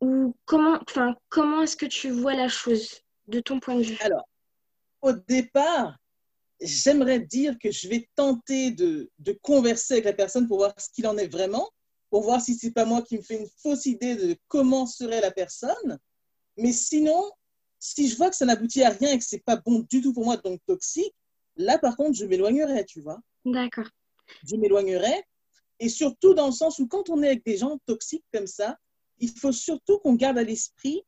ou 0.00 0.34
comment, 0.44 0.78
enfin, 0.88 1.14
comment 1.28 1.62
est-ce 1.62 1.76
que 1.76 1.86
tu 1.86 2.10
vois 2.10 2.34
la 2.34 2.48
chose 2.48 3.00
de 3.28 3.38
ton 3.38 3.60
point 3.60 3.76
de 3.76 3.82
vue? 3.82 3.96
Alors, 4.00 4.28
au 5.02 5.12
départ, 5.12 5.96
j'aimerais 6.62 7.20
dire 7.20 7.58
que 7.58 7.70
je 7.70 7.88
vais 7.88 8.08
tenter 8.16 8.70
de, 8.70 9.10
de, 9.18 9.32
converser 9.42 9.94
avec 9.94 10.04
la 10.04 10.12
personne 10.12 10.46
pour 10.46 10.58
voir 10.58 10.74
ce 10.78 10.88
qu'il 10.90 11.06
en 11.06 11.16
est 11.18 11.26
vraiment, 11.26 11.70
pour 12.10 12.22
voir 12.22 12.40
si 12.40 12.54
c'est 12.54 12.70
pas 12.70 12.84
moi 12.84 13.02
qui 13.02 13.16
me 13.16 13.22
fais 13.22 13.38
une 13.38 13.48
fausse 13.62 13.86
idée 13.86 14.16
de 14.16 14.36
comment 14.48 14.86
serait 14.86 15.20
la 15.20 15.30
personne. 15.30 15.98
Mais 16.56 16.72
sinon, 16.72 17.30
si 17.78 18.08
je 18.08 18.16
vois 18.16 18.30
que 18.30 18.36
ça 18.36 18.46
n'aboutit 18.46 18.82
à 18.82 18.90
rien 18.90 19.12
et 19.12 19.18
que 19.18 19.24
c'est 19.24 19.44
pas 19.44 19.56
bon 19.56 19.84
du 19.90 20.00
tout 20.00 20.12
pour 20.12 20.24
moi, 20.24 20.36
donc 20.36 20.60
toxique, 20.66 21.14
là 21.56 21.78
par 21.78 21.96
contre, 21.96 22.16
je 22.16 22.24
m'éloignerai, 22.24 22.84
tu 22.84 23.00
vois. 23.00 23.20
D'accord. 23.44 23.88
Je 24.46 24.56
m'éloignerai. 24.56 25.24
Et 25.80 25.88
surtout 25.88 26.34
dans 26.34 26.46
le 26.46 26.52
sens 26.52 26.78
où 26.78 26.86
quand 26.86 27.10
on 27.10 27.22
est 27.22 27.26
avec 27.26 27.44
des 27.44 27.56
gens 27.56 27.78
toxiques 27.86 28.24
comme 28.32 28.46
ça, 28.46 28.78
il 29.18 29.30
faut 29.30 29.52
surtout 29.52 29.98
qu'on 29.98 30.14
garde 30.14 30.38
à 30.38 30.44
l'esprit 30.44 31.02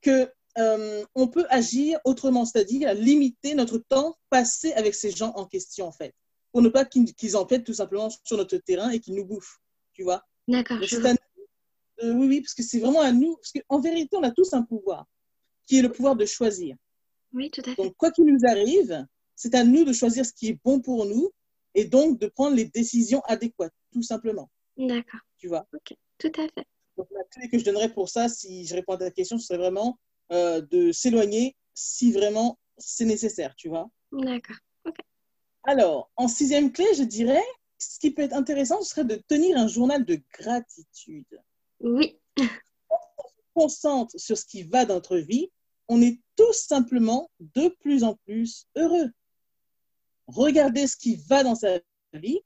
que 0.00 0.30
euh, 0.58 1.04
on 1.14 1.28
peut 1.28 1.46
agir 1.50 1.98
autrement, 2.04 2.44
c'est-à-dire 2.44 2.94
limiter 2.94 3.54
notre 3.54 3.78
temps 3.78 4.16
passé 4.30 4.72
avec 4.72 4.94
ces 4.94 5.10
gens 5.10 5.32
en 5.36 5.46
question, 5.46 5.86
en 5.86 5.92
fait, 5.92 6.14
pour 6.52 6.62
ne 6.62 6.68
pas 6.68 6.84
qu'ils 6.84 7.36
empiètent 7.36 7.64
tout 7.64 7.74
simplement 7.74 8.08
sur 8.24 8.36
notre 8.36 8.56
terrain 8.58 8.90
et 8.90 9.00
qu'ils 9.00 9.14
nous 9.14 9.24
bouffent, 9.24 9.60
tu 9.92 10.02
vois. 10.02 10.22
D'accord. 10.48 10.78
Euh, 12.02 12.12
oui, 12.12 12.26
oui, 12.26 12.40
parce 12.40 12.54
que 12.54 12.62
c'est 12.62 12.78
vraiment 12.78 13.00
à 13.00 13.12
nous, 13.12 13.36
parce 13.36 13.52
qu'en 13.52 13.80
vérité, 13.80 14.16
on 14.16 14.22
a 14.22 14.30
tous 14.30 14.52
un 14.52 14.62
pouvoir, 14.62 15.06
qui 15.66 15.78
est 15.78 15.82
le 15.82 15.90
pouvoir 15.90 16.16
de 16.16 16.26
choisir. 16.26 16.76
Oui, 17.32 17.50
tout 17.50 17.62
à 17.62 17.74
fait. 17.74 17.82
Donc, 17.82 17.96
quoi 17.96 18.10
qu'il 18.10 18.26
nous 18.26 18.40
arrive, 18.46 19.06
c'est 19.34 19.54
à 19.54 19.64
nous 19.64 19.84
de 19.84 19.92
choisir 19.92 20.24
ce 20.24 20.32
qui 20.32 20.48
est 20.48 20.58
bon 20.62 20.80
pour 20.80 21.06
nous 21.06 21.30
et 21.74 21.84
donc 21.84 22.18
de 22.18 22.26
prendre 22.26 22.56
les 22.56 22.66
décisions 22.66 23.20
adéquates, 23.26 23.74
tout 23.92 24.02
simplement. 24.02 24.50
D'accord. 24.76 25.20
Tu 25.38 25.48
vois 25.48 25.66
Ok, 25.74 25.94
tout 26.18 26.32
à 26.38 26.48
fait. 26.48 26.66
Donc, 26.96 27.08
la 27.10 27.24
clé 27.24 27.48
que 27.48 27.58
je 27.58 27.64
donnerais 27.64 27.92
pour 27.92 28.08
ça, 28.08 28.28
si 28.28 28.66
je 28.66 28.74
réponds 28.74 28.94
à 28.94 28.98
ta 28.98 29.10
question, 29.10 29.38
ce 29.38 29.46
serait 29.46 29.58
vraiment 29.58 29.98
euh, 30.32 30.60
de 30.60 30.92
s'éloigner 30.92 31.56
si 31.74 32.12
vraiment 32.12 32.58
c'est 32.78 33.04
nécessaire, 33.04 33.54
tu 33.56 33.68
vois. 33.68 33.90
D'accord. 34.12 34.56
Alors, 35.64 36.10
en 36.16 36.28
sixième 36.28 36.72
clé, 36.72 36.86
je 36.96 37.02
dirais, 37.02 37.44
ce 37.78 37.98
qui 37.98 38.10
peut 38.10 38.22
être 38.22 38.34
intéressant, 38.34 38.80
ce 38.82 38.90
serait 38.90 39.04
de 39.04 39.16
tenir 39.28 39.56
un 39.56 39.68
journal 39.68 40.04
de 40.04 40.20
gratitude. 40.38 41.40
Oui. 41.80 42.18
Quand 42.36 43.00
on 43.18 43.28
se 43.28 43.44
concentre 43.54 44.18
sur 44.18 44.38
ce 44.38 44.44
qui 44.44 44.62
va 44.62 44.84
dans 44.84 44.94
notre 44.94 45.18
vie, 45.18 45.50
on 45.88 46.00
est 46.00 46.20
tout 46.36 46.52
simplement 46.52 47.30
de 47.40 47.68
plus 47.80 48.04
en 48.04 48.14
plus 48.14 48.66
heureux. 48.76 49.10
Regarder 50.26 50.86
ce 50.86 50.96
qui 50.96 51.16
va 51.28 51.42
dans 51.42 51.54
sa 51.54 51.78
vie, 52.12 52.40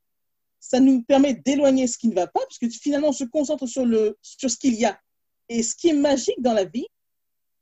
ça 0.59 0.81
nous 0.81 1.03
permet 1.03 1.35
d'éloigner 1.35 1.87
ce 1.87 1.97
qui 1.97 2.09
ne 2.09 2.15
va 2.15 2.27
pas, 2.27 2.41
parce 2.41 2.59
que 2.59 2.69
finalement, 2.69 3.09
on 3.09 3.13
se 3.13 3.25
concentre 3.25 3.67
sur, 3.67 3.87
le, 3.87 4.19
sur 4.23 4.51
ce 4.51 4.57
qu'il 4.57 4.75
y 4.75 4.85
a. 4.85 5.01
Et 5.49 5.63
ce 5.63 5.75
qui 5.75 5.89
est 5.89 5.95
magique 5.95 6.41
dans 6.41 6.53
la 6.53 6.65
vie, 6.65 6.87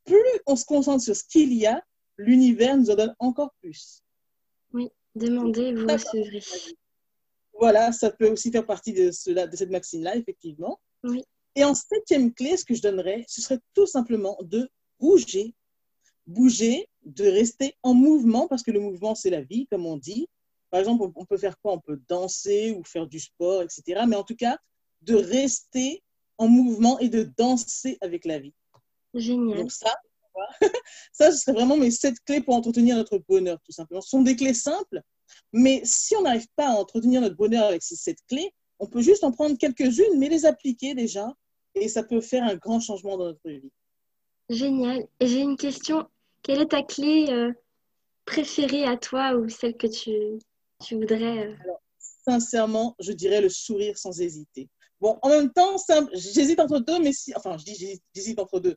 plus 0.08 0.40
on 0.46 0.56
se 0.56 0.64
concentre 0.64 1.02
sur 1.02 1.14
ce 1.14 1.24
qu'il 1.24 1.52
y 1.52 1.66
a, 1.66 1.82
l'univers 2.16 2.76
nous 2.76 2.90
en 2.90 2.96
donne 2.96 3.14
encore 3.18 3.52
plus. 3.60 4.02
Oui, 4.72 4.88
demandez, 5.14 5.72
vous 5.74 5.86
recevrez. 5.86 6.42
Voilà, 7.58 7.92
ça 7.92 8.10
peut 8.10 8.30
aussi 8.30 8.50
faire 8.50 8.66
partie 8.66 8.92
de, 8.92 9.10
cela, 9.10 9.46
de 9.46 9.56
cette 9.56 9.70
maxime-là, 9.70 10.16
effectivement. 10.16 10.80
Oui. 11.02 11.24
Et 11.54 11.64
en 11.64 11.74
septième 11.74 12.32
clé, 12.32 12.56
ce 12.56 12.64
que 12.64 12.74
je 12.74 12.82
donnerais, 12.82 13.24
ce 13.26 13.42
serait 13.42 13.58
tout 13.74 13.86
simplement 13.86 14.38
de 14.42 14.68
bouger. 15.00 15.54
Bouger, 16.26 16.88
de 17.04 17.24
rester 17.24 17.74
en 17.82 17.94
mouvement, 17.94 18.46
parce 18.46 18.62
que 18.62 18.70
le 18.70 18.80
mouvement, 18.80 19.14
c'est 19.14 19.30
la 19.30 19.42
vie, 19.42 19.66
comme 19.66 19.86
on 19.86 19.96
dit. 19.96 20.28
Par 20.70 20.80
exemple, 20.80 21.10
on 21.16 21.24
peut 21.24 21.38
faire 21.38 21.58
quoi? 21.60 21.72
On 21.72 21.80
peut 21.80 22.00
danser 22.08 22.76
ou 22.78 22.84
faire 22.84 23.06
du 23.06 23.18
sport, 23.18 23.62
etc. 23.62 24.04
Mais 24.06 24.16
en 24.16 24.24
tout 24.24 24.36
cas, 24.36 24.58
de 25.02 25.14
rester 25.14 26.02
en 26.36 26.46
mouvement 26.46 26.98
et 27.00 27.08
de 27.08 27.28
danser 27.36 27.98
avec 28.00 28.24
la 28.24 28.38
vie. 28.38 28.54
Génial. 29.18 29.58
Donc 29.58 29.72
ça, 29.72 29.94
ça, 31.12 31.32
ce 31.32 31.38
serait 31.38 31.52
vraiment 31.52 31.76
mes 31.76 31.90
sept 31.90 32.18
clés 32.24 32.40
pour 32.40 32.54
entretenir 32.54 32.96
notre 32.96 33.18
bonheur, 33.28 33.58
tout 33.64 33.72
simplement. 33.72 34.00
Ce 34.00 34.10
sont 34.10 34.22
des 34.22 34.36
clés 34.36 34.54
simples, 34.54 35.02
mais 35.52 35.80
si 35.84 36.16
on 36.16 36.22
n'arrive 36.22 36.46
pas 36.56 36.68
à 36.68 36.72
entretenir 36.72 37.20
notre 37.20 37.36
bonheur 37.36 37.64
avec 37.64 37.82
ces 37.82 37.96
sept 37.96 38.18
clés, 38.28 38.52
on 38.78 38.86
peut 38.86 39.02
juste 39.02 39.24
en 39.24 39.32
prendre 39.32 39.58
quelques-unes, 39.58 40.18
mais 40.18 40.28
les 40.28 40.46
appliquer 40.46 40.94
déjà, 40.94 41.32
et 41.74 41.88
ça 41.88 42.02
peut 42.02 42.20
faire 42.20 42.44
un 42.44 42.56
grand 42.56 42.80
changement 42.80 43.16
dans 43.16 43.24
notre 43.24 43.48
vie. 43.48 43.72
Génial. 44.48 45.06
Et 45.20 45.26
j'ai 45.26 45.40
une 45.40 45.56
question. 45.56 46.06
Quelle 46.42 46.62
est 46.62 46.70
ta 46.70 46.82
clé 46.82 47.26
euh, 47.30 47.52
préférée 48.24 48.84
à 48.84 48.96
toi 48.96 49.34
ou 49.34 49.48
celle 49.48 49.76
que 49.76 49.86
tu, 49.86 50.12
tu 50.84 50.94
voudrais 50.94 51.48
euh? 51.48 51.54
Alors, 51.64 51.80
Sincèrement, 51.98 52.94
je 53.00 53.12
dirais 53.12 53.40
le 53.40 53.48
sourire 53.48 53.98
sans 53.98 54.20
hésiter. 54.20 54.68
Bon, 55.00 55.18
en 55.22 55.28
même 55.28 55.52
temps, 55.52 55.76
j'hésite 56.12 56.60
entre 56.60 56.78
deux, 56.78 56.98
mais 57.00 57.12
si, 57.12 57.32
enfin, 57.36 57.56
je 57.56 57.64
dis 57.64 58.00
j'hésite 58.14 58.38
entre 58.38 58.60
deux 58.60 58.76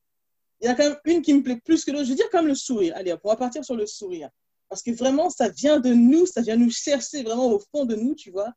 il 0.61 0.65
y 0.65 0.67
a 0.67 0.75
quand 0.75 0.83
même 0.83 0.97
une 1.05 1.21
qui 1.21 1.33
me 1.33 1.41
plaît 1.41 1.59
plus 1.63 1.83
que 1.83 1.91
l'autre. 1.91 2.05
Je 2.05 2.09
veux 2.09 2.15
dire 2.15 2.29
comme 2.29 2.47
le 2.47 2.55
sourire. 2.55 2.93
Allez, 2.95 3.13
on 3.23 3.29
va 3.29 3.35
partir 3.35 3.65
sur 3.65 3.75
le 3.75 3.87
sourire. 3.87 4.29
Parce 4.69 4.83
que 4.83 4.91
vraiment, 4.91 5.29
ça 5.29 5.49
vient 5.49 5.79
de 5.79 5.93
nous, 5.93 6.25
ça 6.25 6.41
vient 6.41 6.55
nous 6.55 6.69
chercher 6.69 7.23
vraiment 7.23 7.47
au 7.47 7.59
fond 7.59 7.85
de 7.85 7.95
nous, 7.95 8.15
tu 8.15 8.31
vois. 8.31 8.53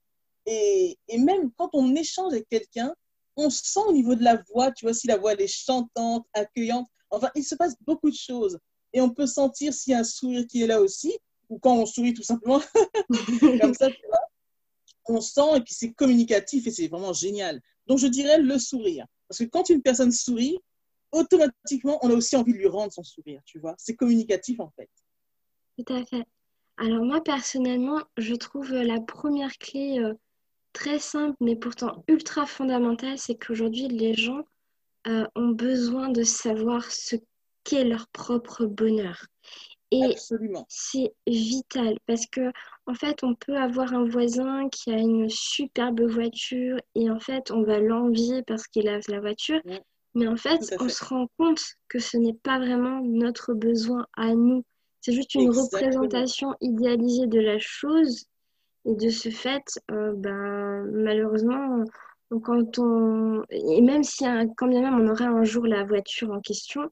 Et, 0.46 0.98
et 1.08 1.18
même 1.18 1.50
quand 1.56 1.70
on 1.72 1.94
échange 1.94 2.32
avec 2.32 2.48
quelqu'un, 2.48 2.94
on 3.36 3.50
sent 3.50 3.80
au 3.88 3.92
niveau 3.92 4.14
de 4.14 4.22
la 4.22 4.42
voix, 4.52 4.70
tu 4.70 4.84
vois, 4.84 4.94
si 4.94 5.06
la 5.06 5.16
voix 5.16 5.32
elle 5.32 5.40
est 5.40 5.46
chantante, 5.48 6.26
accueillante. 6.34 6.86
Enfin, 7.10 7.30
il 7.34 7.44
se 7.44 7.54
passe 7.54 7.74
beaucoup 7.86 8.10
de 8.10 8.16
choses. 8.16 8.58
Et 8.92 9.00
on 9.00 9.10
peut 9.10 9.26
sentir 9.26 9.72
s'il 9.72 9.92
y 9.92 9.94
a 9.94 10.00
un 10.00 10.04
sourire 10.04 10.46
qui 10.46 10.62
est 10.62 10.66
là 10.66 10.80
aussi, 10.80 11.16
ou 11.48 11.58
quand 11.58 11.74
on 11.74 11.86
sourit 11.86 12.14
tout 12.14 12.22
simplement, 12.22 12.60
comme 13.60 13.74
ça, 13.74 13.90
tu 13.90 14.06
vois. 14.08 14.20
On 15.06 15.20
sent 15.20 15.56
et 15.56 15.60
puis 15.60 15.74
c'est 15.74 15.92
communicatif 15.92 16.66
et 16.66 16.70
c'est 16.70 16.88
vraiment 16.88 17.12
génial. 17.12 17.60
Donc, 17.86 17.98
je 17.98 18.06
dirais 18.06 18.38
le 18.38 18.58
sourire. 18.58 19.06
Parce 19.28 19.38
que 19.38 19.44
quand 19.44 19.68
une 19.68 19.82
personne 19.82 20.12
sourit, 20.12 20.58
automatiquement, 21.14 21.98
on 22.02 22.10
a 22.10 22.14
aussi 22.14 22.36
envie 22.36 22.52
de 22.52 22.58
lui 22.58 22.68
rendre 22.68 22.92
son 22.92 23.02
sourire, 23.02 23.40
tu 23.44 23.58
vois. 23.58 23.74
C'est 23.78 23.96
communicatif, 23.96 24.60
en 24.60 24.70
fait. 24.76 24.90
Tout 25.78 25.92
à 25.92 26.04
fait. 26.04 26.24
Alors 26.76 27.04
moi, 27.04 27.22
personnellement, 27.22 28.02
je 28.16 28.34
trouve 28.34 28.72
la 28.72 29.00
première 29.00 29.56
clé 29.58 29.98
euh, 30.00 30.14
très 30.72 30.98
simple, 30.98 31.36
mais 31.40 31.56
pourtant 31.56 32.04
ultra 32.08 32.46
fondamentale, 32.46 33.18
c'est 33.18 33.36
qu'aujourd'hui, 33.36 33.88
les 33.88 34.14
gens 34.14 34.42
euh, 35.06 35.26
ont 35.36 35.50
besoin 35.50 36.08
de 36.08 36.22
savoir 36.22 36.90
ce 36.90 37.16
qu'est 37.62 37.84
leur 37.84 38.08
propre 38.08 38.66
bonheur. 38.66 39.26
Et 39.90 40.16
c'est 40.68 41.14
vital 41.26 41.96
parce 42.06 42.26
que 42.26 42.50
en 42.86 42.94
fait, 42.94 43.22
on 43.22 43.34
peut 43.34 43.56
avoir 43.56 43.94
un 43.94 44.04
voisin 44.04 44.68
qui 44.68 44.90
a 44.90 44.98
une 44.98 45.28
superbe 45.28 46.02
voiture 46.02 46.78
et 46.96 47.10
en 47.10 47.20
fait, 47.20 47.52
on 47.52 47.62
va 47.62 47.78
l'envier 47.78 48.42
parce 48.42 48.66
qu'il 48.66 48.88
a 48.88 48.98
la 49.06 49.20
voiture. 49.20 49.60
Mais 50.14 50.28
en 50.28 50.36
fait, 50.36 50.74
on 50.78 50.88
se 50.88 51.04
rend 51.04 51.28
compte 51.38 51.60
que 51.88 51.98
ce 51.98 52.16
n'est 52.16 52.34
pas 52.34 52.58
vraiment 52.58 53.00
notre 53.02 53.52
besoin 53.52 54.06
à 54.16 54.34
nous. 54.34 54.64
C'est 55.00 55.12
juste 55.12 55.34
une 55.34 55.50
représentation 55.50 56.54
idéalisée 56.60 57.26
de 57.26 57.40
la 57.40 57.58
chose. 57.58 58.26
Et 58.86 58.94
de 58.94 59.08
ce 59.08 59.30
fait, 59.30 59.64
euh, 59.90 60.12
ben, 60.14 60.84
malheureusement, 60.92 61.84
quand 62.42 62.78
on. 62.78 63.42
Et 63.50 63.80
même 63.80 64.04
si, 64.04 64.24
quand 64.56 64.68
bien 64.68 64.82
même 64.82 65.00
on 65.00 65.08
aurait 65.08 65.24
un 65.24 65.44
jour 65.44 65.66
la 65.66 65.84
voiture 65.84 66.30
en 66.30 66.40
question, 66.40 66.82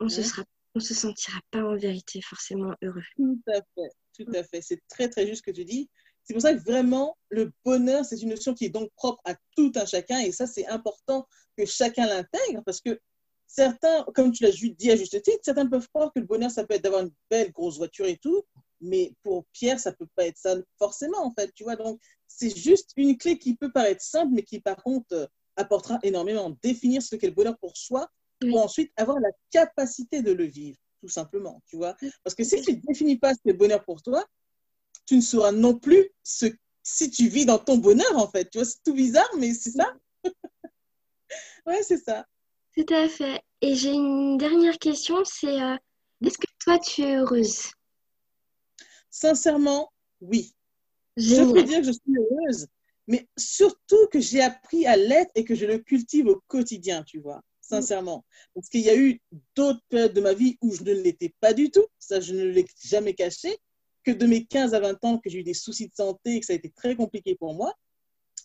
on 0.00 0.04
ne 0.04 0.10
se, 0.10 0.22
sera... 0.22 0.44
on 0.74 0.80
se 0.80 0.94
sentira 0.94 1.40
pas 1.50 1.62
en 1.62 1.76
vérité 1.76 2.20
forcément 2.20 2.74
heureux. 2.82 3.02
Tout 3.16 3.40
à 3.48 3.60
fait, 3.74 3.90
tout 4.16 4.30
à 4.34 4.42
fait. 4.42 4.60
C'est 4.60 4.80
très, 4.88 5.08
très 5.08 5.26
juste 5.26 5.44
ce 5.44 5.50
que 5.50 5.56
tu 5.56 5.64
dis. 5.64 5.88
C'est 6.28 6.34
pour 6.34 6.42
ça 6.42 6.52
que 6.52 6.60
vraiment, 6.60 7.16
le 7.30 7.50
bonheur, 7.64 8.04
c'est 8.04 8.20
une 8.20 8.28
notion 8.28 8.52
qui 8.52 8.66
est 8.66 8.68
donc 8.68 8.90
propre 8.96 9.22
à 9.24 9.34
tout 9.56 9.72
un 9.76 9.86
chacun. 9.86 10.18
Et 10.18 10.30
ça, 10.30 10.46
c'est 10.46 10.66
important 10.66 11.26
que 11.56 11.64
chacun 11.64 12.06
l'intègre 12.06 12.62
parce 12.66 12.82
que 12.82 13.00
certains, 13.46 14.04
comme 14.14 14.30
tu 14.30 14.42
l'as 14.44 14.50
dit 14.50 14.90
à 14.90 14.96
juste 14.96 15.22
titre, 15.22 15.38
certains 15.42 15.66
peuvent 15.66 15.88
croire 15.88 16.12
que 16.12 16.20
le 16.20 16.26
bonheur, 16.26 16.50
ça 16.50 16.66
peut 16.66 16.74
être 16.74 16.82
d'avoir 16.82 17.04
une 17.04 17.12
belle 17.30 17.50
grosse 17.50 17.78
voiture 17.78 18.04
et 18.04 18.18
tout. 18.18 18.42
Mais 18.82 19.14
pour 19.22 19.46
Pierre, 19.54 19.80
ça 19.80 19.90
peut 19.90 20.06
pas 20.14 20.26
être 20.26 20.36
ça 20.36 20.54
forcément, 20.78 21.24
en 21.24 21.32
fait. 21.32 21.50
Tu 21.54 21.64
vois, 21.64 21.76
donc 21.76 21.98
c'est 22.26 22.54
juste 22.54 22.90
une 22.96 23.16
clé 23.16 23.38
qui 23.38 23.56
peut 23.56 23.72
paraître 23.72 24.02
simple, 24.02 24.34
mais 24.34 24.42
qui, 24.42 24.60
par 24.60 24.76
contre, 24.76 25.06
euh, 25.12 25.26
apportera 25.56 25.98
énormément. 26.02 26.54
Définir 26.62 27.00
ce 27.00 27.16
qu'est 27.16 27.28
le 27.28 27.32
bonheur 27.32 27.56
pour 27.58 27.74
soi, 27.74 28.06
pour 28.38 28.62
ensuite 28.62 28.92
avoir 28.96 29.18
la 29.18 29.30
capacité 29.50 30.20
de 30.20 30.32
le 30.32 30.44
vivre, 30.44 30.76
tout 31.00 31.08
simplement. 31.08 31.62
Tu 31.66 31.76
vois, 31.78 31.96
parce 32.22 32.34
que 32.34 32.44
si 32.44 32.60
tu 32.60 32.74
ne 32.74 32.80
définis 32.86 33.16
pas 33.16 33.32
ce 33.32 33.38
qu'est 33.42 33.52
le 33.52 33.56
bonheur 33.56 33.82
pour 33.82 34.02
toi, 34.02 34.26
tu 35.06 35.16
ne 35.16 35.20
sauras 35.20 35.52
non 35.52 35.78
plus 35.78 36.10
ce, 36.22 36.46
si 36.82 37.10
tu 37.10 37.28
vis 37.28 37.46
dans 37.46 37.58
ton 37.58 37.78
bonheur, 37.78 38.16
en 38.16 38.28
fait. 38.28 38.50
Tu 38.50 38.58
vois, 38.58 38.64
c'est 38.64 38.82
tout 38.84 38.94
bizarre, 38.94 39.30
mais 39.38 39.52
c'est 39.54 39.70
ça. 39.70 39.94
oui, 41.66 41.76
c'est 41.82 42.02
ça. 42.02 42.26
Tout 42.76 42.94
à 42.94 43.08
fait. 43.08 43.40
Et 43.60 43.74
j'ai 43.74 43.92
une 43.92 44.38
dernière 44.38 44.78
question, 44.78 45.16
c'est 45.24 45.60
euh, 45.60 45.76
est-ce 46.24 46.38
que 46.38 46.46
toi, 46.60 46.78
tu 46.78 47.02
es 47.02 47.16
heureuse? 47.16 47.70
Sincèrement, 49.10 49.92
oui. 50.20 50.54
Je 51.16 51.42
peux 51.52 51.62
dire 51.64 51.80
que 51.80 51.86
je 51.86 51.92
suis 51.92 52.16
heureuse, 52.16 52.66
mais 53.08 53.26
surtout 53.36 54.06
que 54.12 54.20
j'ai 54.20 54.40
appris 54.40 54.86
à 54.86 54.96
l'être 54.96 55.32
et 55.34 55.44
que 55.44 55.54
je 55.54 55.66
le 55.66 55.78
cultive 55.78 56.28
au 56.28 56.40
quotidien, 56.46 57.02
tu 57.02 57.18
vois, 57.18 57.42
sincèrement. 57.60 58.24
Parce 58.54 58.68
qu'il 58.68 58.82
y 58.82 58.90
a 58.90 58.96
eu 58.96 59.20
d'autres 59.56 59.82
périodes 59.88 60.12
de 60.12 60.20
ma 60.20 60.34
vie 60.34 60.56
où 60.62 60.72
je 60.72 60.82
ne 60.82 60.92
l'étais 60.92 61.34
pas 61.40 61.52
du 61.52 61.70
tout, 61.70 61.86
ça 61.98 62.20
je 62.20 62.34
ne 62.34 62.44
l'ai 62.44 62.66
jamais 62.84 63.14
caché, 63.14 63.56
que 64.08 64.18
de 64.18 64.26
mes 64.26 64.46
15 64.46 64.72
à 64.72 64.80
20 64.80 65.04
ans 65.04 65.18
que 65.18 65.28
j'ai 65.28 65.40
eu 65.40 65.42
des 65.42 65.54
soucis 65.54 65.88
de 65.88 65.94
santé 65.94 66.36
et 66.36 66.40
que 66.40 66.46
ça 66.46 66.54
a 66.54 66.56
été 66.56 66.70
très 66.70 66.96
compliqué 66.96 67.34
pour 67.34 67.52
moi. 67.52 67.74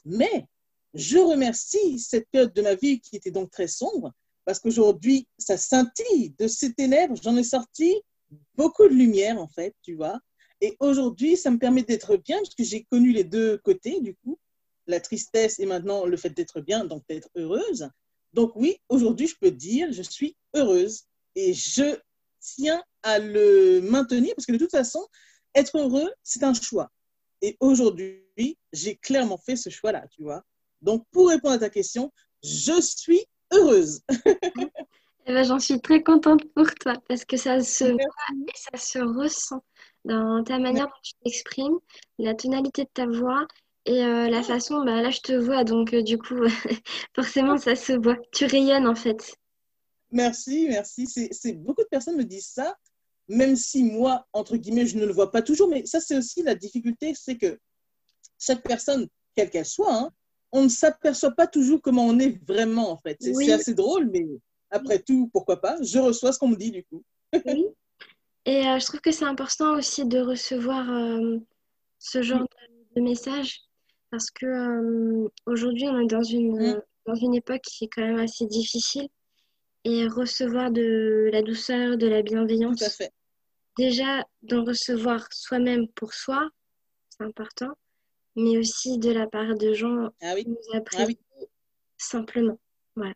Mais 0.04 0.46
je 0.94 1.18
remercie 1.18 2.00
cette 2.00 2.28
période 2.30 2.54
de 2.54 2.62
ma 2.62 2.76
vie 2.76 3.00
qui 3.00 3.16
était 3.16 3.32
donc 3.32 3.50
très 3.50 3.68
sombre 3.68 4.12
parce 4.44 4.60
qu'aujourd'hui, 4.60 5.26
ça 5.38 5.56
scintille 5.56 6.36
de 6.38 6.48
ces 6.48 6.74
ténèbres. 6.74 7.16
J'en 7.24 7.38
ai 7.38 7.46
sorti 7.46 7.96
beaucoup 8.56 8.90
de 8.90 8.94
lumière, 8.94 9.40
en 9.40 9.48
fait, 9.48 9.74
tu 9.82 9.96
vois. 9.96 10.20
Et 10.60 10.76
aujourd'hui, 10.82 11.38
ça 11.38 11.50
me 11.50 11.58
permet 11.58 11.84
d'être 11.84 12.18
bien, 12.18 12.40
parce 12.40 12.56
que 12.56 12.64
j'ai 12.66 12.84
connu 12.84 13.14
les 13.14 13.24
deux 13.24 13.58
côtés, 13.60 14.02
du 14.02 14.16
coup, 14.16 14.38
la 14.88 15.00
tristesse 15.00 15.60
et 15.60 15.66
maintenant 15.66 16.06
le 16.06 16.18
fait 16.18 16.32
d'être 16.32 16.60
bien, 16.60 16.84
donc 16.84 17.04
d'être 17.08 17.30
heureuse. 17.36 17.88
Donc 18.34 18.52
oui, 18.56 18.76
aujourd'hui, 18.90 19.28
je 19.28 19.38
peux 19.40 19.52
dire, 19.52 19.94
je 19.94 20.02
suis 20.02 20.36
heureuse 20.56 21.04
et 21.36 21.54
je 21.54 21.98
tiens 22.42 22.84
à 23.02 23.20
le 23.20 23.80
maintenir, 23.80 24.36
parce 24.36 24.46
que 24.46 24.52
de 24.52 24.58
toute 24.58 24.72
façon, 24.72 25.08
être 25.56 25.78
heureux, 25.78 26.12
c'est 26.24 26.44
un 26.44 26.54
choix. 26.54 26.92
Et 27.42 27.58
aujourd'hui, 27.60 28.58
j'ai 28.72 28.96
clairement 28.96 29.38
fait 29.38 29.56
ce 29.56 29.70
choix-là, 29.70 30.06
tu 30.10 30.24
vois. 30.24 30.44
Donc, 30.82 31.06
pour 31.12 31.30
répondre 31.30 31.56
à 31.56 31.60
ta 31.60 31.70
question, 31.70 32.12
je 32.44 32.82
suis 32.82 33.26
heureuse. 33.52 34.02
Eh 35.26 35.34
ben, 35.34 35.44
J'en 35.46 35.58
suis 35.58 35.80
très 35.80 36.04
contente 36.04 36.44
pour 36.54 36.66
toi 36.76 36.96
parce 37.08 37.24
que 37.24 37.38
ça 37.38 37.62
se 37.62 37.86
voit 37.86 37.96
et 38.46 38.52
ça 38.56 38.78
se 38.78 39.00
ressent 39.00 39.64
dans 40.04 40.44
ta 40.44 40.60
manière 40.60 40.88
dont 40.88 41.02
tu 41.02 41.14
t'exprimes, 41.24 41.78
la 42.20 42.34
tonalité 42.34 42.84
de 42.84 42.90
ta 42.94 43.06
voix 43.06 43.48
et 43.86 44.04
euh, 44.04 44.30
la 44.30 44.44
façon, 44.44 44.84
bah, 44.84 45.02
là 45.02 45.12
je 45.12 45.22
te 45.22 45.32
vois, 45.32 45.64
donc 45.64 45.94
euh, 45.94 46.02
du 46.02 46.18
coup, 46.18 46.44
forcément 47.16 47.58
ça 47.58 47.76
se 47.76 47.94
voit. 47.94 48.18
Tu 48.34 48.46
rayonnes 48.46 48.88
en 48.88 48.96
fait. 48.96 49.36
Merci, 50.12 50.68
merci. 50.70 51.08
C'est 51.08 51.54
beaucoup 51.54 51.84
de 51.84 51.88
personnes 51.88 52.18
me 52.18 52.26
disent 52.26 52.50
ça, 52.50 52.76
même 53.28 53.56
si 53.56 53.84
moi, 53.84 54.26
entre 54.34 54.58
guillemets, 54.58 54.86
je 54.86 54.98
ne 54.98 55.06
le 55.06 55.14
vois 55.14 55.32
pas 55.32 55.42
toujours, 55.42 55.70
mais 55.70 55.86
ça 55.86 56.00
c'est 56.00 56.18
aussi 56.18 56.44
la 56.44 56.56
difficulté, 56.56 57.14
c'est 57.16 57.38
que 57.38 57.58
chaque 58.40 58.64
personne, 58.64 59.08
quelle 59.36 59.50
qu'elle 59.50 59.66
soit, 59.66 59.94
hein, 59.94 60.10
on 60.52 60.64
ne 60.64 60.70
s'aperçoit 60.70 61.32
pas 61.32 61.48
toujours 61.48 61.82
comment 61.82 62.06
on 62.06 62.20
est 62.20 62.40
vraiment 62.48 62.92
en 62.92 62.98
fait. 62.98 63.18
C'est 63.20 63.52
assez 63.52 63.74
drôle, 63.74 64.10
mais 64.12 64.26
après 64.70 65.00
tout, 65.00 65.30
pourquoi 65.34 65.60
pas 65.60 65.78
Je 65.82 66.00
reçois 66.00 66.32
ce 66.32 66.40
qu'on 66.40 66.50
me 66.50 66.56
dit 66.56 66.72
du 66.72 66.84
coup. 66.84 67.04
oui. 67.46 67.66
Et 68.46 68.68
euh, 68.68 68.78
je 68.78 68.86
trouve 68.86 69.00
que 69.00 69.12
c'est 69.12 69.26
important 69.26 69.78
aussi 69.78 70.06
de 70.06 70.20
recevoir 70.20 70.90
euh, 70.92 71.38
ce 72.00 72.22
genre 72.22 72.46
de, 72.96 73.02
messages 73.02 73.62
parce 74.12 74.30
que 74.30 74.46
euh, 74.46 75.30
aujourd'hui, 75.46 75.88
on 75.88 76.00
est 76.02 76.08
dans 76.08 76.24
une, 76.24 76.74
mm. 76.74 76.82
dans 77.08 77.16
une 77.16 77.36
époque 77.36 77.62
qui 77.62 77.86
est 77.86 77.88
quand 77.88 78.02
même 78.04 78.20
assez 78.20 78.46
difficile 78.46 79.08
et 79.84 80.08
recevoir 80.08 80.72
de 80.72 81.30
la 81.32 81.42
douceur, 81.42 81.98
de 81.98 82.08
la 82.08 82.22
bienveillance. 82.22 82.80
Tout 82.80 82.86
à 82.86 82.90
fait. 82.90 83.14
Déjà, 83.78 84.24
d'en 84.44 84.64
recevoir 84.64 85.28
soi-même 85.32 85.88
pour 85.90 86.14
soi, 86.14 86.50
c'est 87.10 87.24
important, 87.24 87.72
mais 88.36 88.58
aussi 88.58 88.98
de 89.00 89.12
la 89.12 89.28
part 89.28 89.56
de 89.56 89.74
gens 89.74 90.10
ah 90.22 90.36
qui 90.36 90.48
nous 90.48 90.78
apprécient 90.78 91.18
ah 91.42 91.46
simplement. 91.98 92.60
Voilà. 92.96 93.16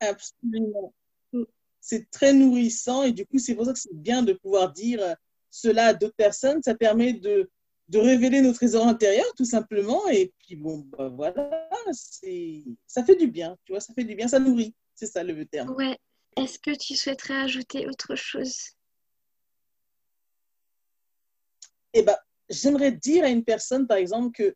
Absolument. 0.00 0.94
Mm. 1.32 1.44
C'est 1.80 2.10
très 2.10 2.32
nourrissant 2.32 3.02
et 3.02 3.12
du 3.12 3.26
coup, 3.26 3.38
c'est 3.38 3.54
pour 3.54 3.64
ça 3.64 3.72
que 3.72 3.78
c'est 3.78 3.94
bien 3.94 4.22
de 4.22 4.32
pouvoir 4.32 4.72
dire 4.72 5.16
cela 5.50 5.86
à 5.86 5.94
d'autres 5.94 6.14
personnes. 6.14 6.62
Ça 6.62 6.74
permet 6.74 7.14
de, 7.14 7.50
de 7.88 7.98
révéler 7.98 8.40
nos 8.40 8.52
trésors 8.52 8.86
intérieurs, 8.86 9.32
tout 9.36 9.44
simplement. 9.44 10.06
Et 10.08 10.32
puis, 10.38 10.54
bon, 10.54 10.86
bah, 10.96 11.08
voilà, 11.08 11.50
ça 12.86 13.04
fait 13.04 13.16
du 13.16 13.26
bien, 13.26 13.56
tu 13.64 13.72
vois, 13.72 13.80
ça 13.80 13.92
fait 13.94 14.04
du 14.04 14.14
bien, 14.14 14.28
ça 14.28 14.38
nourrit. 14.38 14.74
C'est 15.00 15.06
ça 15.06 15.24
le 15.24 15.46
terme. 15.46 15.70
Ouais. 15.76 15.98
Est-ce 16.36 16.58
que 16.58 16.76
tu 16.76 16.94
souhaiterais 16.94 17.40
ajouter 17.40 17.88
autre 17.88 18.16
chose? 18.16 18.54
Eh 21.94 22.02
bien, 22.02 22.18
j'aimerais 22.50 22.92
dire 22.92 23.24
à 23.24 23.30
une 23.30 23.42
personne, 23.42 23.86
par 23.86 23.96
exemple, 23.96 24.30
que 24.32 24.54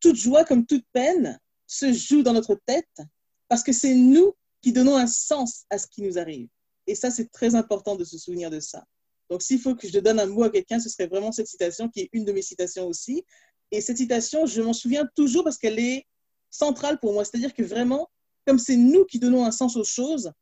toute 0.00 0.16
joie 0.16 0.46
comme 0.46 0.64
toute 0.64 0.86
peine 0.94 1.38
se 1.66 1.92
joue 1.92 2.22
dans 2.22 2.32
notre 2.32 2.58
tête 2.64 3.02
parce 3.48 3.62
que 3.62 3.72
c'est 3.72 3.94
nous 3.94 4.34
qui 4.62 4.72
donnons 4.72 4.96
un 4.96 5.06
sens 5.06 5.66
à 5.68 5.76
ce 5.76 5.86
qui 5.86 6.00
nous 6.00 6.18
arrive. 6.18 6.48
Et 6.86 6.94
ça, 6.94 7.10
c'est 7.10 7.30
très 7.30 7.54
important 7.54 7.96
de 7.96 8.04
se 8.04 8.16
souvenir 8.16 8.48
de 8.48 8.60
ça. 8.60 8.82
Donc, 9.28 9.42
s'il 9.42 9.60
faut 9.60 9.74
que 9.74 9.86
je 9.86 9.98
donne 9.98 10.18
un 10.18 10.26
mot 10.26 10.44
à 10.44 10.50
quelqu'un, 10.50 10.80
ce 10.80 10.88
serait 10.88 11.06
vraiment 11.06 11.32
cette 11.32 11.48
citation 11.48 11.90
qui 11.90 12.00
est 12.00 12.08
une 12.14 12.24
de 12.24 12.32
mes 12.32 12.40
citations 12.40 12.86
aussi. 12.86 13.26
Et 13.70 13.82
cette 13.82 13.98
citation, 13.98 14.46
je 14.46 14.62
m'en 14.62 14.72
souviens 14.72 15.06
toujours 15.14 15.44
parce 15.44 15.58
qu'elle 15.58 15.78
est 15.78 16.06
centrale 16.50 16.98
pour 16.98 17.12
moi. 17.12 17.26
C'est-à-dire 17.26 17.52
que 17.52 17.62
vraiment, 17.62 18.08
comme 18.46 18.58
c'est 18.58 18.76
nous 18.76 19.04
qui 19.04 19.18
donnons 19.18 19.44
un 19.44 19.50
sens 19.50 19.76
aux 19.76 19.84
choses, 19.84 20.32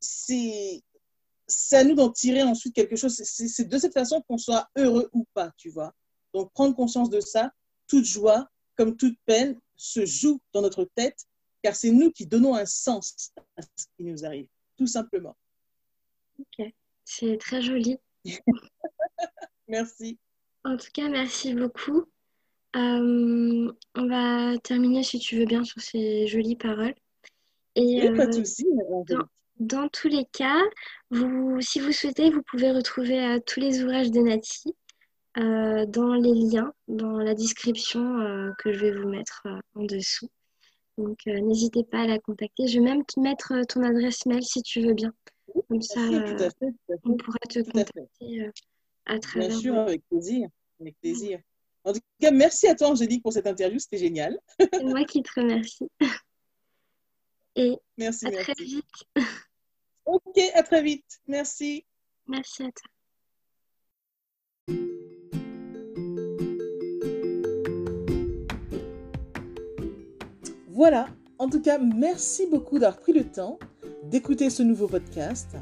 c'est 0.00 0.82
à 1.72 1.84
nous 1.84 1.94
d'en 1.94 2.10
tirer 2.10 2.42
ensuite 2.42 2.74
quelque 2.74 2.96
chose. 2.96 3.14
C'est 3.14 3.68
de 3.68 3.78
cette 3.78 3.94
façon 3.94 4.22
qu'on 4.22 4.38
soit 4.38 4.68
heureux 4.76 5.08
ou 5.12 5.26
pas, 5.34 5.52
tu 5.56 5.70
vois. 5.70 5.94
Donc, 6.34 6.52
prendre 6.52 6.74
conscience 6.74 7.10
de 7.10 7.20
ça, 7.20 7.52
toute 7.86 8.04
joie, 8.04 8.48
comme 8.76 8.96
toute 8.96 9.16
peine, 9.24 9.58
se 9.76 10.04
joue 10.04 10.40
dans 10.52 10.62
notre 10.62 10.84
tête 10.94 11.26
car 11.64 11.74
c'est 11.74 11.90
nous 11.90 12.10
qui 12.10 12.26
donnons 12.26 12.54
un 12.54 12.66
sens 12.66 13.32
à 13.56 13.62
ce 13.62 13.86
qui 13.96 14.04
nous 14.04 14.26
arrive, 14.26 14.46
tout 14.76 14.86
simplement. 14.86 15.34
Ok, 16.38 16.70
c'est 17.04 17.38
très 17.38 17.62
joli. 17.62 17.96
merci. 19.68 20.18
En 20.62 20.76
tout 20.76 20.90
cas, 20.92 21.08
merci 21.08 21.54
beaucoup. 21.54 22.04
Euh, 22.76 23.72
on 23.94 24.08
va 24.08 24.58
terminer, 24.58 25.02
si 25.04 25.18
tu 25.18 25.38
veux 25.38 25.46
bien, 25.46 25.64
sur 25.64 25.80
ces 25.80 26.26
jolies 26.26 26.56
paroles. 26.56 26.94
Et, 27.76 28.10
pas 28.12 28.26
de 28.26 28.32
euh, 28.36 28.44
souci. 28.44 28.66
Dans, 29.60 29.88
tous 29.88 30.08
les 30.08 30.24
cas, 30.32 30.60
vous, 31.10 31.60
si 31.60 31.80
vous 31.80 31.92
souhaitez, 31.92 32.30
vous 32.30 32.42
pouvez 32.42 32.72
retrouver 32.72 33.24
euh, 33.24 33.38
tous 33.44 33.60
les 33.60 33.82
ouvrages 33.82 34.10
de 34.10 34.20
Nati 34.20 34.74
dans 35.36 36.14
les 36.14 36.32
liens, 36.32 36.72
dans 36.86 37.18
la 37.18 37.34
description 37.34 38.52
que 38.58 38.72
je 38.72 38.78
vais 38.78 38.92
vous 38.92 39.08
mettre 39.08 39.44
en 39.74 39.82
dessous. 39.82 40.28
Donc, 40.96 41.18
euh, 41.26 41.40
n'hésitez 41.40 41.82
pas 41.84 42.02
à 42.02 42.06
la 42.06 42.18
contacter. 42.18 42.68
Je 42.68 42.78
vais 42.78 42.84
même 42.84 43.04
te 43.04 43.18
mettre 43.18 43.52
euh, 43.52 43.64
ton 43.64 43.82
adresse 43.82 44.26
mail 44.26 44.44
si 44.44 44.62
tu 44.62 44.80
veux 44.80 44.94
bien. 44.94 45.12
Comme 45.68 45.82
ça, 45.82 46.00
euh, 46.00 46.48
on 47.04 47.16
pourra 47.16 47.38
te 47.48 47.60
contacter 47.60 48.50
à 49.06 49.18
travers. 49.18 49.48
Bien 49.48 49.58
sûr, 49.58 49.74
avec 49.76 50.02
plaisir. 50.08 50.48
Avec 50.80 50.96
plaisir. 51.00 51.40
En 51.84 51.92
tout 51.92 52.00
cas, 52.20 52.30
merci 52.30 52.66
à 52.66 52.74
toi, 52.74 52.88
Angélique, 52.88 53.22
pour 53.22 53.32
cette 53.32 53.46
interview. 53.46 53.78
C'était 53.78 53.98
génial. 53.98 54.38
C'est 54.58 54.84
moi 54.84 55.04
qui 55.04 55.22
te 55.22 55.40
remercie. 55.40 55.88
Et 57.56 57.76
merci, 57.96 58.26
à 58.26 58.30
très 58.32 58.54
vite. 58.54 58.84
Ok, 60.06 60.38
à 60.54 60.62
très 60.62 60.82
vite. 60.82 61.20
Merci. 61.26 61.84
Merci 62.26 62.64
à 62.64 62.70
toi. 62.72 62.88
Voilà, 70.68 71.06
en 71.38 71.48
tout 71.48 71.62
cas, 71.62 71.78
merci 71.78 72.46
beaucoup 72.50 72.80
d'avoir 72.80 73.00
pris 73.00 73.12
le 73.12 73.24
temps 73.24 73.58
d'écouter 74.04 74.50
ce 74.50 74.62
nouveau 74.62 74.88
podcast 74.88 75.56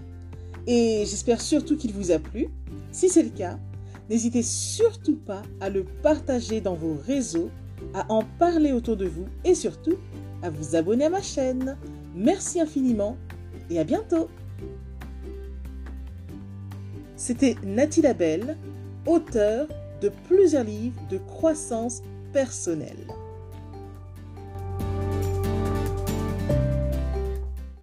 et 0.67 1.05
j'espère 1.07 1.41
surtout 1.41 1.77
qu'il 1.77 1.93
vous 1.93 2.11
a 2.11 2.19
plu. 2.19 2.49
Si 2.93 3.11
c'est 3.11 3.23
le 3.23 3.29
cas, 3.29 3.59
n'hésitez 4.09 4.43
surtout 4.43 5.17
pas 5.17 5.43
à 5.61 5.69
le 5.69 5.85
partager 6.03 6.63
dans 6.63 6.75
vos 6.75 6.95
réseaux, 6.95 7.51
à 7.93 8.11
en 8.11 8.23
parler 8.39 8.73
autour 8.73 8.97
de 8.97 9.07
vous 9.07 9.27
et 9.45 9.55
surtout 9.55 9.99
à 10.43 10.51
vous 10.51 10.77
abonner 10.77 11.07
à 11.07 11.11
ma 11.11 11.23
chaîne. 11.23 11.77
Merci 12.15 12.61
infiniment 12.61 13.17
et 13.71 13.79
à 13.79 13.85
bientôt. 13.85 14.29
C'était 17.17 17.57
Nathalie 17.65 18.03
Labelle, 18.03 18.57
auteure 19.07 19.69
de 20.01 20.11
plusieurs 20.29 20.65
livres 20.65 21.01
de 21.09 21.19
croissance 21.19 22.03
personnelle. 22.33 23.07